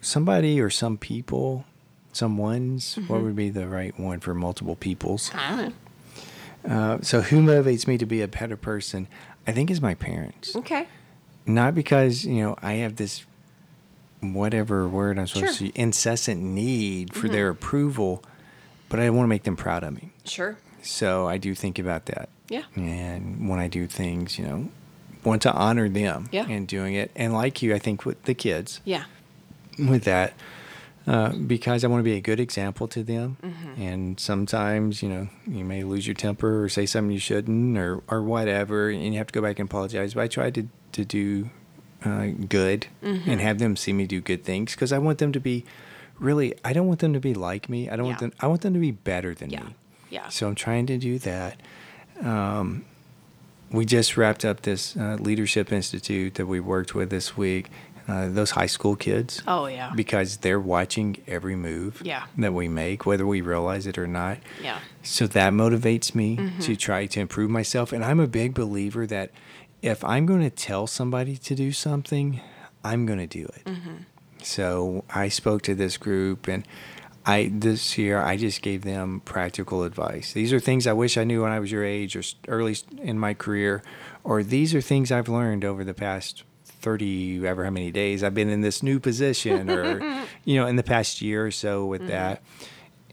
[0.00, 1.64] somebody or some people,
[2.12, 5.30] someone's, what would be the right one for multiple peoples?
[5.34, 5.72] I don't know.
[6.74, 9.08] Uh, so, who motivates me to be a better person?
[9.46, 10.54] I think is my parents.
[10.54, 10.86] Okay.
[11.44, 13.24] Not because, you know, I have this
[14.20, 15.68] whatever word I'm supposed Sure.
[15.68, 18.22] to incessant need for their approval,
[18.88, 20.10] but I want to make them proud of me.
[20.24, 20.56] Sure.
[20.82, 22.28] So, I do think about that.
[22.48, 22.62] Yeah.
[22.76, 24.68] And when I do things, you know,
[25.24, 26.46] want to honor them Yeah.
[26.48, 27.10] and doing it.
[27.16, 29.04] And like you, I think with the kids, Yeah.
[29.78, 30.34] with that
[31.06, 33.36] uh, because I want to be a good example to them.
[33.42, 33.82] Mm-hmm.
[33.82, 38.02] And sometimes, you know, you may lose your temper or say something you shouldn't or,
[38.08, 40.14] or whatever, and you have to go back and apologize.
[40.14, 41.50] But I try to, to do
[42.04, 43.30] uh, good Mm-hmm.
[43.30, 45.64] and have them see me do good things because I want them to be
[46.18, 47.88] really, I don't want them to be like me.
[47.90, 49.64] I don't want them, I want them to be better than Yeah.
[49.64, 49.74] me.
[50.10, 50.28] Yeah.
[50.28, 51.58] So I'm trying to do that.
[52.22, 52.84] Um,
[53.70, 57.70] we just wrapped up this uh, leadership institute that we worked with this week.
[58.08, 59.42] Uh, those high school kids.
[59.46, 59.92] Oh, yeah.
[59.94, 62.24] Because they're watching every move Yeah.
[62.38, 64.38] that we make, whether we realize it or not.
[64.62, 64.78] Yeah.
[65.02, 66.60] So that motivates me Mm-hmm.
[66.60, 67.92] to try to improve myself.
[67.92, 69.30] And I'm a big believer that
[69.82, 72.40] if I'm going to tell somebody to do something,
[72.84, 73.64] I'm going to do it.
[73.64, 73.94] Mm-hmm.
[74.42, 76.66] So I spoke to this group and
[77.24, 80.32] I this year I just gave them practical advice.
[80.32, 83.18] These are things I wish I knew when I was your age or early in
[83.18, 83.82] my career
[84.24, 86.42] or these are things I've learned over the past
[86.82, 90.00] 30 ever how many days I've been in this new position or
[90.44, 92.42] you know in the past year or so with that.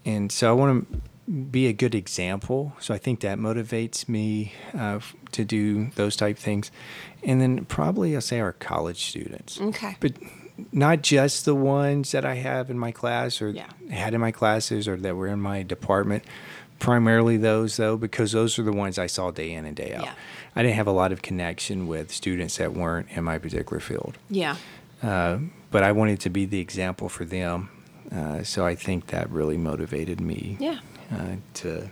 [0.05, 1.01] And so I want to
[1.31, 2.73] be a good example.
[2.79, 4.99] So I think that motivates me uh,
[5.33, 6.71] to do those type things.
[7.23, 9.59] And then probably I'll say our college students.
[9.61, 9.95] Okay.
[9.99, 10.13] But
[10.71, 13.67] not just the ones that I have in my class or Yeah.
[13.91, 16.23] had in my classes or that were in my department.
[16.79, 20.05] Primarily those though, because those are the ones I saw day in and day out.
[20.05, 20.13] Yeah.
[20.55, 24.17] I didn't have a lot of connection with students that weren't in my particular field.
[24.29, 24.55] Yeah.
[25.01, 25.39] Uh,
[25.71, 27.69] but I wanted to be the example for them.
[28.11, 30.79] Uh, so I think that really motivated me Yeah.
[31.11, 31.89] uh, to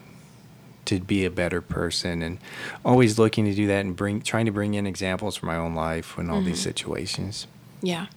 [0.86, 2.38] to be a better person and
[2.86, 5.76] always looking to do that and bring trying to bring in examples from my own
[5.76, 7.46] life in all these situations.
[7.82, 8.08] Yeah.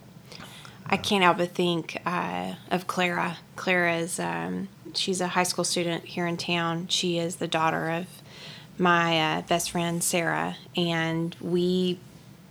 [0.85, 3.37] I can't help but think uh, of Clara.
[3.57, 6.87] Clara is, um, she's a high school student here in town.
[6.87, 8.07] She is the daughter of
[8.81, 10.57] my uh, best friend, Sarah.
[10.75, 11.99] And we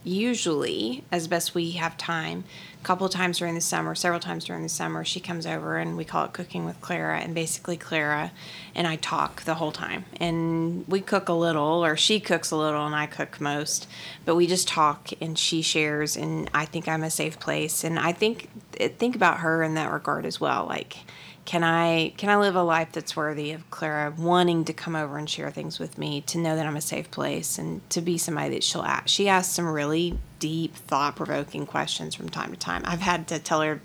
[0.04, 2.44] usually, as best we have time,
[2.80, 5.96] a couple times during the summer, several times during the summer, she comes over and
[5.96, 7.18] we call it cooking with Clara.
[7.18, 8.32] And basically, Clara
[8.74, 10.04] and I talk the whole time.
[10.18, 13.86] And we cook a little, or she cooks a little, and I cook most.
[14.24, 16.16] But we just talk and she shares.
[16.16, 17.84] And I think I'm a safe place.
[17.84, 20.64] And I think think about her in that regard as well.
[20.64, 20.96] Like,
[21.44, 25.18] can I can I live a life that's worthy of Clara wanting to come over
[25.18, 28.18] and share things with me, to know that I'm a safe place, and to be
[28.18, 29.08] somebody that she'll ask.
[29.08, 32.82] She asks some really deep, thought provoking questions from time to time.
[32.84, 33.80] I've had to tell her,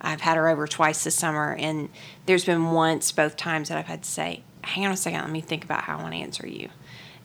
[0.00, 1.88] I've had her over twice this summer, and
[2.26, 5.30] there's been once, both times that I've had to say, "Hang on a second, let
[5.30, 6.68] me think about how I want to answer you."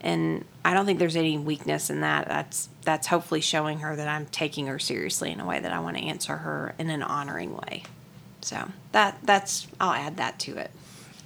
[0.02, 2.28] And I don't think there's any weakness in that.
[2.28, 5.80] That's that's hopefully showing her that I'm taking her seriously in a way that I
[5.80, 7.84] want to answer her in an honoring way.
[8.42, 10.72] So that that's I'll add that to it.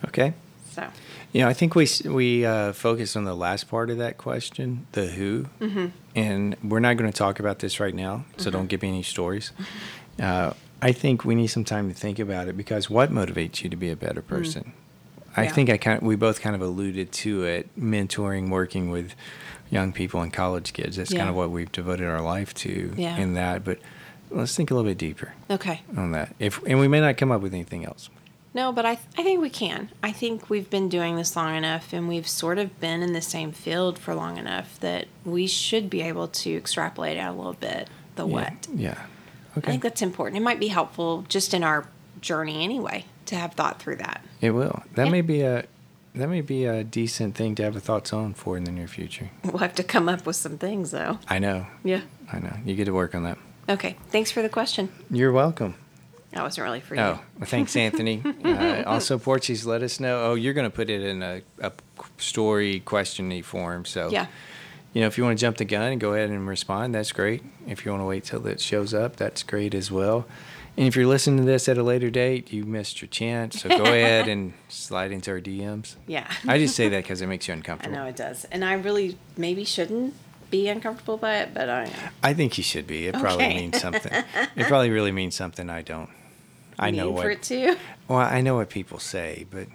[0.07, 0.34] Okay.
[0.72, 0.88] So
[1.32, 4.88] You know, I think we we uh, focused on the last part of that question,
[4.93, 5.88] the who, Mm-hmm.
[6.16, 8.26] and we're not going to talk about this right now.
[8.38, 9.51] So don't give me any stories.
[10.20, 13.70] Uh, I think we need some time to think about it because what motivates you
[13.70, 14.74] to be a better person?
[15.36, 15.45] I Mm.
[15.45, 15.51] Yeah.
[15.53, 19.16] think I kind of, we both kind of alluded to it, mentoring, working with
[19.72, 20.97] young people and college kids.
[20.97, 21.20] That's Yeah.
[21.20, 23.18] kind of what we've devoted our life to Yeah.
[23.18, 23.64] in that.
[23.64, 23.80] But
[24.34, 25.81] let's think a little bit deeper okay.
[25.95, 26.36] on that.
[26.39, 28.09] If and we may not come up with anything else.
[28.55, 29.89] No, but I I think we can.
[30.03, 33.21] I think we've been doing this long enough, and we've sort of been in the
[33.21, 37.53] same field for long enough that we should be able to extrapolate out a little
[37.53, 38.34] bit the Yeah.
[38.34, 38.67] what.
[38.75, 38.91] Yeah.
[39.57, 39.67] Okay.
[39.67, 40.38] I think that's important.
[40.38, 41.88] It might be helpful just in our
[42.21, 44.23] journey anyway to have thought through that.
[44.41, 44.84] It will.
[44.95, 45.11] That Yeah.
[45.11, 45.65] may be a
[46.15, 48.88] that may be a decent thing to have a thoughts on for in the near
[48.88, 49.31] future.
[49.43, 51.17] We'll have to come up with some things though.
[51.27, 51.65] I know.
[51.84, 52.01] Yeah.
[52.31, 52.55] I know.
[52.65, 53.39] You get to work on that.
[53.70, 53.95] Okay.
[54.09, 54.89] Thanks for the question.
[55.09, 55.76] You're welcome.
[56.32, 57.20] That wasn't really for Oh, you.
[57.39, 58.22] well, thanks, Anthony.
[58.43, 60.32] uh, also, Porchies, let us know.
[60.32, 61.72] Oh, you're going to put it in a, a
[62.18, 63.86] story questiony form.
[63.86, 64.26] So, Yeah.
[64.93, 67.11] you know, if you want to jump the gun and go ahead and respond, that's
[67.11, 67.43] great.
[67.68, 70.26] If you want to wait till it shows up, that's great as well.
[70.76, 73.61] And if you're listening to this at a later date, you missed your chance.
[73.61, 75.97] So go ahead and slide into our DMs.
[76.07, 76.28] Yeah.
[76.47, 77.95] I just say that because it makes you uncomfortable.
[77.95, 80.16] I know it does, and I really maybe shouldn't
[80.54, 81.89] be uncomfortable by it, but I.
[82.22, 83.08] I think you should be.
[83.08, 84.12] It probably means something.
[84.56, 86.10] It probably really means something I don't.
[86.78, 87.24] I know what.
[87.24, 87.76] for it too.
[88.08, 89.68] Well, I know what people say, but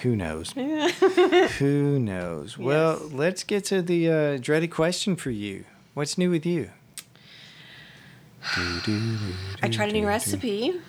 [0.00, 0.52] who knows?
[1.58, 2.56] who knows?
[2.56, 5.64] Well, let's get to the uh, dreaded question for you.
[5.92, 6.70] What's new with you?
[8.56, 10.80] I tried a new recipe.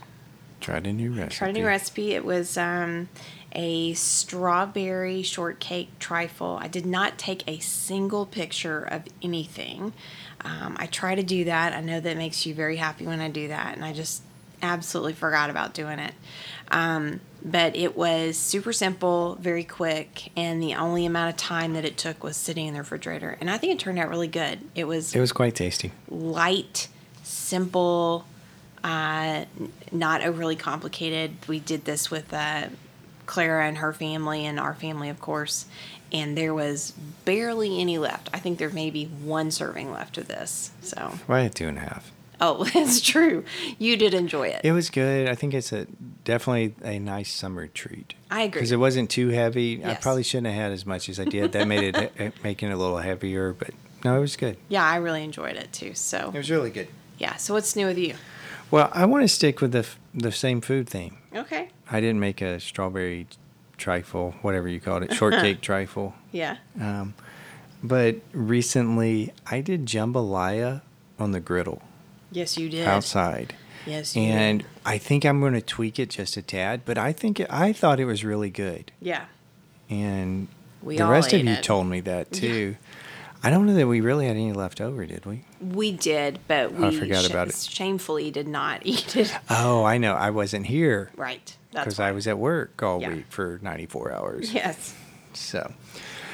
[0.61, 1.36] Tried a new recipe.
[1.36, 2.13] Tried a new recipe.
[2.13, 3.09] It was um,
[3.53, 6.57] a strawberry shortcake trifle.
[6.61, 9.93] I did not take a single picture of anything.
[10.41, 11.73] Um, I try to do that.
[11.73, 14.21] I know that makes you very happy when I do that, and I just
[14.61, 16.13] absolutely forgot about doing it.
[16.69, 21.85] Um, but it was super simple, very quick, and the only amount of time that
[21.85, 23.37] it took was sitting in the refrigerator.
[23.39, 24.59] And I think it turned out really good.
[24.75, 25.91] It was It was quite tasty.
[26.09, 26.87] light,
[27.23, 28.25] simple,
[28.83, 29.45] uh,
[29.91, 31.35] not overly complicated.
[31.47, 32.67] We did this with uh,
[33.28, 35.65] Clara and her family and our family, of course,
[36.11, 36.91] and there was
[37.25, 38.30] barely any left.
[38.34, 40.71] I think there may be one serving left of this.
[40.82, 42.11] So, Well, I two and a half.
[42.41, 43.43] oh, that's true.
[43.78, 44.61] You did enjoy it.
[44.63, 45.28] It was good.
[45.30, 45.86] I think it's a
[46.23, 48.13] definitely a nice summer treat.
[48.32, 48.59] I agree.
[48.59, 49.84] Because it wasn't too heavy.
[49.86, 51.51] I probably shouldn't have had as much as I did.
[51.51, 53.71] That made it making it a little heavier, but
[54.05, 54.57] no, it was good.
[54.69, 55.93] yeah, I really enjoyed it too.
[55.95, 56.88] So, It was really good.
[57.17, 57.36] yeah.
[57.36, 58.13] So, what's new with you?
[58.72, 61.18] Well, I want to stick with the f- the same food theme.
[61.34, 61.70] Okay.
[61.89, 63.28] I didn't make a strawberry
[63.78, 66.15] trifle, whatever you called it, shortcake trifle.
[66.32, 66.57] Yeah.
[66.80, 67.13] Um,
[67.84, 70.82] but recently, I did jambalaya
[71.20, 71.82] on the griddle
[72.32, 72.86] Yes, you did.
[72.88, 73.53] outside,
[73.86, 74.68] Yes, you and did.
[74.86, 76.82] I think I'm going to tweak it just a tad.
[76.86, 79.26] But I think it, I thought it was really good, Yeah.
[79.89, 80.47] and
[80.82, 81.63] We the all rest of you it.
[81.63, 82.76] told me that too.
[83.43, 85.43] I don't know that we really had any left over, did we?
[85.61, 87.55] We did, but we I forgot sh- about it.
[87.55, 89.33] shamefully did not eat it.
[89.49, 90.13] Oh, I know.
[90.15, 91.55] I wasn't here Right.
[91.71, 91.99] Because.
[91.99, 93.09] I was at work all Yeah.
[93.13, 94.51] week for 94 hours.
[94.53, 94.95] Yes.
[95.33, 95.71] So,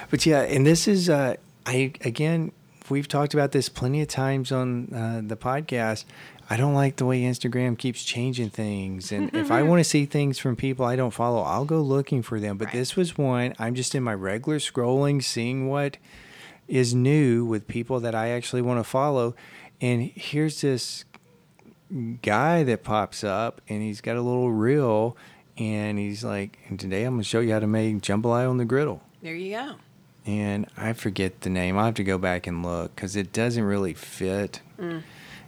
[0.10, 1.36] but yeah, and this is uh,
[1.66, 2.54] I again
[2.90, 6.06] we've talked about this plenty of times on uh, the podcast.
[6.50, 10.06] I don't like the way Instagram keeps changing things, and if I want to see
[10.06, 12.58] things from people I don't follow, I'll go looking for them.
[12.58, 12.76] But Right.
[12.76, 15.98] this was one I'm just in my regular scrolling, seeing what
[16.68, 19.36] is new with people that I actually want to follow,
[19.82, 21.06] and here's this
[22.22, 25.16] guy that pops up and he's got a little reel
[25.58, 28.58] and he's like and today i'm going to show you how to make jambalaya on
[28.58, 29.76] the griddle There you go.
[30.26, 33.64] and i forget the name i'll have to go back and look because it doesn't
[33.64, 35.04] really fit Mm.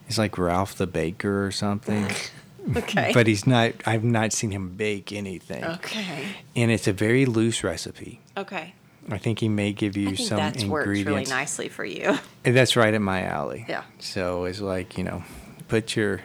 [0.08, 2.08] it's like ralph the baker or something
[2.76, 3.10] Okay.
[3.12, 6.28] but he's not i've not seen him bake anything okay.
[6.56, 8.76] and it's a very loose recipe Okay.
[9.10, 12.18] I think he may give you some that's worked really ingredients nicely for you.
[12.44, 13.84] And that's right at my alley Yeah.
[14.00, 15.24] so it's like you know
[15.68, 16.22] put your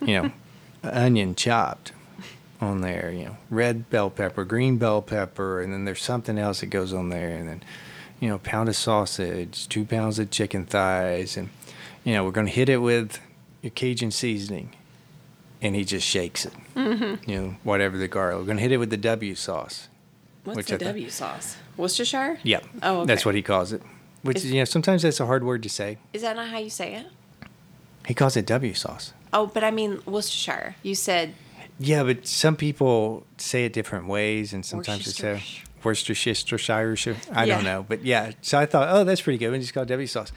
[0.00, 0.32] you know,
[0.82, 1.92] onion chopped
[2.60, 6.60] on there, you know, red bell pepper, green bell pepper, and then there's something else
[6.60, 7.62] that goes on there, and then,
[8.20, 11.48] you know, pound of sausage, two pounds of chicken thighs, and,
[12.04, 13.18] you know, we're going to hit it with
[13.62, 14.74] your Cajun seasoning.
[15.60, 17.30] And he just shakes it, mm-hmm.
[17.30, 18.40] you know, whatever the garlic.
[18.40, 19.88] We're going to hit it with the W sauce.
[20.42, 21.56] What's the I W sauce?
[21.82, 22.38] Worcestershire?
[22.42, 22.64] Yep.
[22.82, 23.06] Oh, okay.
[23.06, 23.82] That's what he calls it.
[24.22, 25.98] Which, Is- you know, sometimes that's a hard word to say.
[26.12, 27.06] Is that not how you say it?
[28.06, 29.12] He calls it W sauce.
[29.32, 30.76] Oh, but I mean Worcestershire.
[30.82, 31.34] You said
[31.78, 35.40] Yeah, but some people say it different ways, and sometimes it's a
[35.84, 36.34] Worcestershire.
[36.52, 37.16] Worcestershire.
[37.32, 37.54] I Yeah.
[37.56, 38.32] don't know, but yeah.
[38.42, 39.50] So I thought, oh, that's pretty good.
[39.50, 40.32] We just call it W sauce.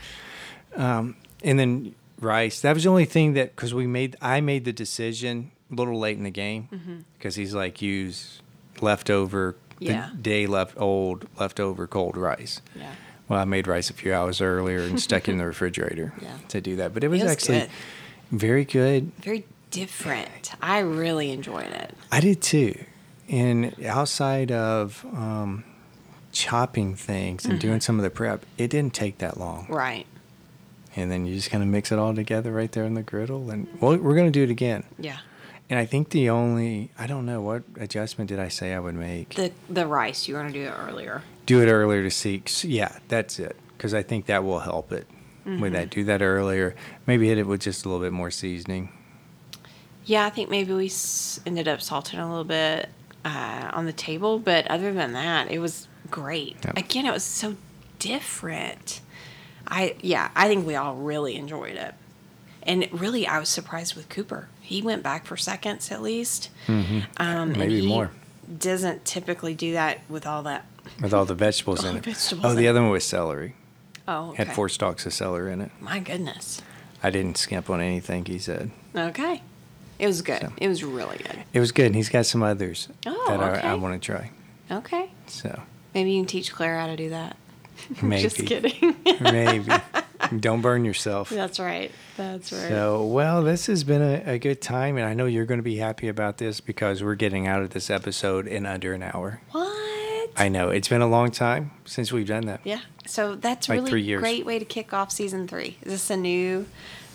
[0.75, 2.61] Um, and then rice.
[2.61, 5.99] That was the only thing that because we made, I made the decision a little
[5.99, 8.41] late in the game because he's like use
[8.81, 10.09] leftover, the Yeah.
[10.21, 12.61] day left old leftover cold rice.
[12.75, 12.91] Yeah.
[13.27, 16.37] Well, I made rice a few hours earlier and stuck it in the refrigerator Yeah.
[16.49, 16.93] to do that.
[16.93, 17.69] But it was, was actually good.
[18.31, 19.11] very good.
[19.21, 20.51] Very different.
[20.61, 21.93] I really enjoyed it.
[22.11, 22.77] I did too.
[23.27, 25.63] And outside of um,
[26.31, 29.65] chopping things and doing some of the prep, it didn't take that long.
[29.69, 30.05] Right.
[30.95, 33.49] And then you just kind of mix it all together right there in the griddle.
[33.49, 34.83] And well, we're going to do it again.
[34.99, 35.17] Yeah.
[35.69, 38.93] And I think the only, I don't know, what adjustment did I say I would
[38.95, 39.33] make?
[39.35, 41.23] The the rice, you want to do it earlier.
[41.45, 42.43] do it earlier to see.
[42.61, 43.55] Yeah, that's it.
[43.75, 45.07] Because I think that will help it
[45.43, 45.73] with Mm-hmm.
[45.73, 45.89] that.
[45.91, 46.75] Do that earlier.
[47.07, 48.89] Maybe hit it with just a little bit more seasoning.
[50.05, 50.91] Yeah, I think maybe we
[51.47, 52.89] ended up salting a little bit
[53.23, 56.57] uh, on the table, but other than that, it was great.
[56.63, 56.77] Yep.
[56.77, 57.55] Again, it was so
[57.97, 59.01] different.
[59.67, 61.95] I yeah, I think we all really enjoyed it,
[62.61, 64.47] and really, I was surprised with Cooper.
[64.65, 66.49] He went back for seconds at least.
[66.67, 68.11] Um, Maybe more.
[68.57, 70.65] Doesn't typically do that with all that.
[71.01, 72.05] With all the vegetables All in the it.
[72.05, 72.69] vegetables oh, in the it.
[72.69, 73.55] other one was celery.
[74.07, 74.43] Oh, okay.
[74.45, 75.71] Had four stalks of celery in it.
[75.79, 76.61] My goodness.
[77.01, 78.69] I didn't skimp on anything he said.
[78.95, 79.41] Okay.
[79.97, 80.41] It was good.
[80.41, 81.43] So- It was really good.
[81.53, 81.87] It was good.
[81.87, 83.67] And he's got some others Oh, that okay.
[83.67, 84.31] I, I want to try.
[84.71, 85.09] Okay.
[85.27, 85.61] So
[85.93, 87.37] Maybe you can teach Claire how to do that.
[88.01, 88.21] maybe.
[88.21, 88.95] Just kidding.
[89.21, 89.71] maybe.
[90.39, 91.29] Don't burn yourself.
[91.29, 91.91] That's right.
[92.17, 92.69] That's right.
[92.69, 94.97] So, well, this has been a, a good time.
[94.97, 97.71] And I know you're going to be happy about this because we're getting out of
[97.71, 99.41] this episode in under an hour.
[99.51, 100.29] what?
[100.37, 100.69] I know.
[100.69, 102.61] It's been a long time since we've done that.
[102.63, 102.81] yeah.
[103.05, 104.19] So that's Like really years.
[104.19, 105.77] great way to kick off season three.
[105.83, 106.65] Is this a new,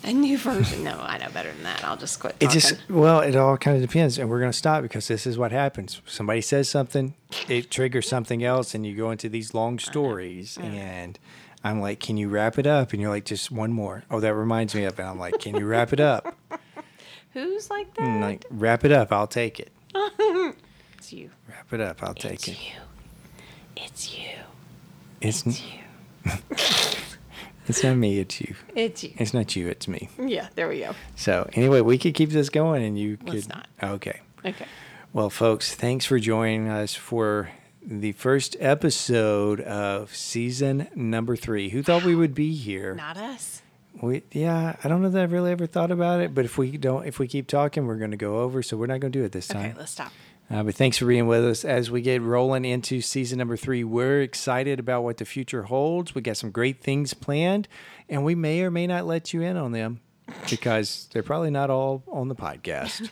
[0.05, 0.83] a new version?
[0.85, 1.83] no, I know better than that.
[1.83, 2.35] I'll just quit.
[2.39, 5.27] It just well, it all kind of depends, and we're going to stop because this
[5.27, 6.01] is what happens.
[6.05, 7.13] Somebody says something,
[7.49, 10.57] it triggers something else, and you go into these long stories.
[10.57, 11.19] And
[11.63, 14.33] I'm like, "Can you wrap it up?" And you're like, "Just one more." Oh, that
[14.33, 15.03] reminds me of it.
[15.03, 16.35] I'm like, "Can you wrap it up?"
[17.33, 18.03] Who's like mm, that?
[18.03, 19.11] And like, wrap it up.
[19.11, 19.71] I'll take it.
[20.97, 21.29] it's you.
[21.47, 22.03] Wrap it up.
[22.03, 22.57] I'll take it.
[23.77, 24.25] It's you.
[25.21, 25.45] It's you.
[25.45, 25.67] It's It's n-
[26.25, 26.31] you.
[27.67, 28.19] it's not me.
[28.19, 28.55] It's you.
[28.75, 29.13] It's you.
[29.17, 29.67] It's not you.
[29.69, 30.09] It's me.
[30.19, 30.47] Yeah.
[30.55, 30.93] There we go.
[31.15, 33.55] So anyway, we could keep this going, and you Let's could.
[33.55, 33.67] not.
[33.81, 34.19] Okay.
[34.45, 34.65] Okay.
[35.13, 37.49] Well, folks, thanks for joining us for
[37.83, 41.69] the first episode of season number three.
[41.69, 42.95] Who thought we would be here?
[42.95, 43.61] Not us.
[44.01, 46.77] We, yeah, I don't know that I've really ever thought about it, but if we
[46.77, 48.63] don't, if we keep talking, we're going to go over.
[48.63, 49.71] So we're not going to do it this time.
[49.71, 49.79] Okay.
[49.79, 50.11] Let's stop.
[50.49, 53.83] Uh, but thanks for being with us as we get rolling into season number three.
[53.83, 56.13] We're excited about what the future holds.
[56.13, 57.67] We got some great things planned,
[58.09, 60.01] and we may or may not let you in on them
[60.49, 63.09] because they're probably not all on the podcast.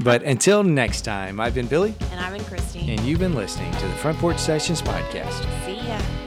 [0.00, 2.90] but until next time, I've been Billy, And I've been Christi.
[2.90, 5.44] and you've been listening to the Front Porch Sessions podcast.
[5.64, 6.25] See ya.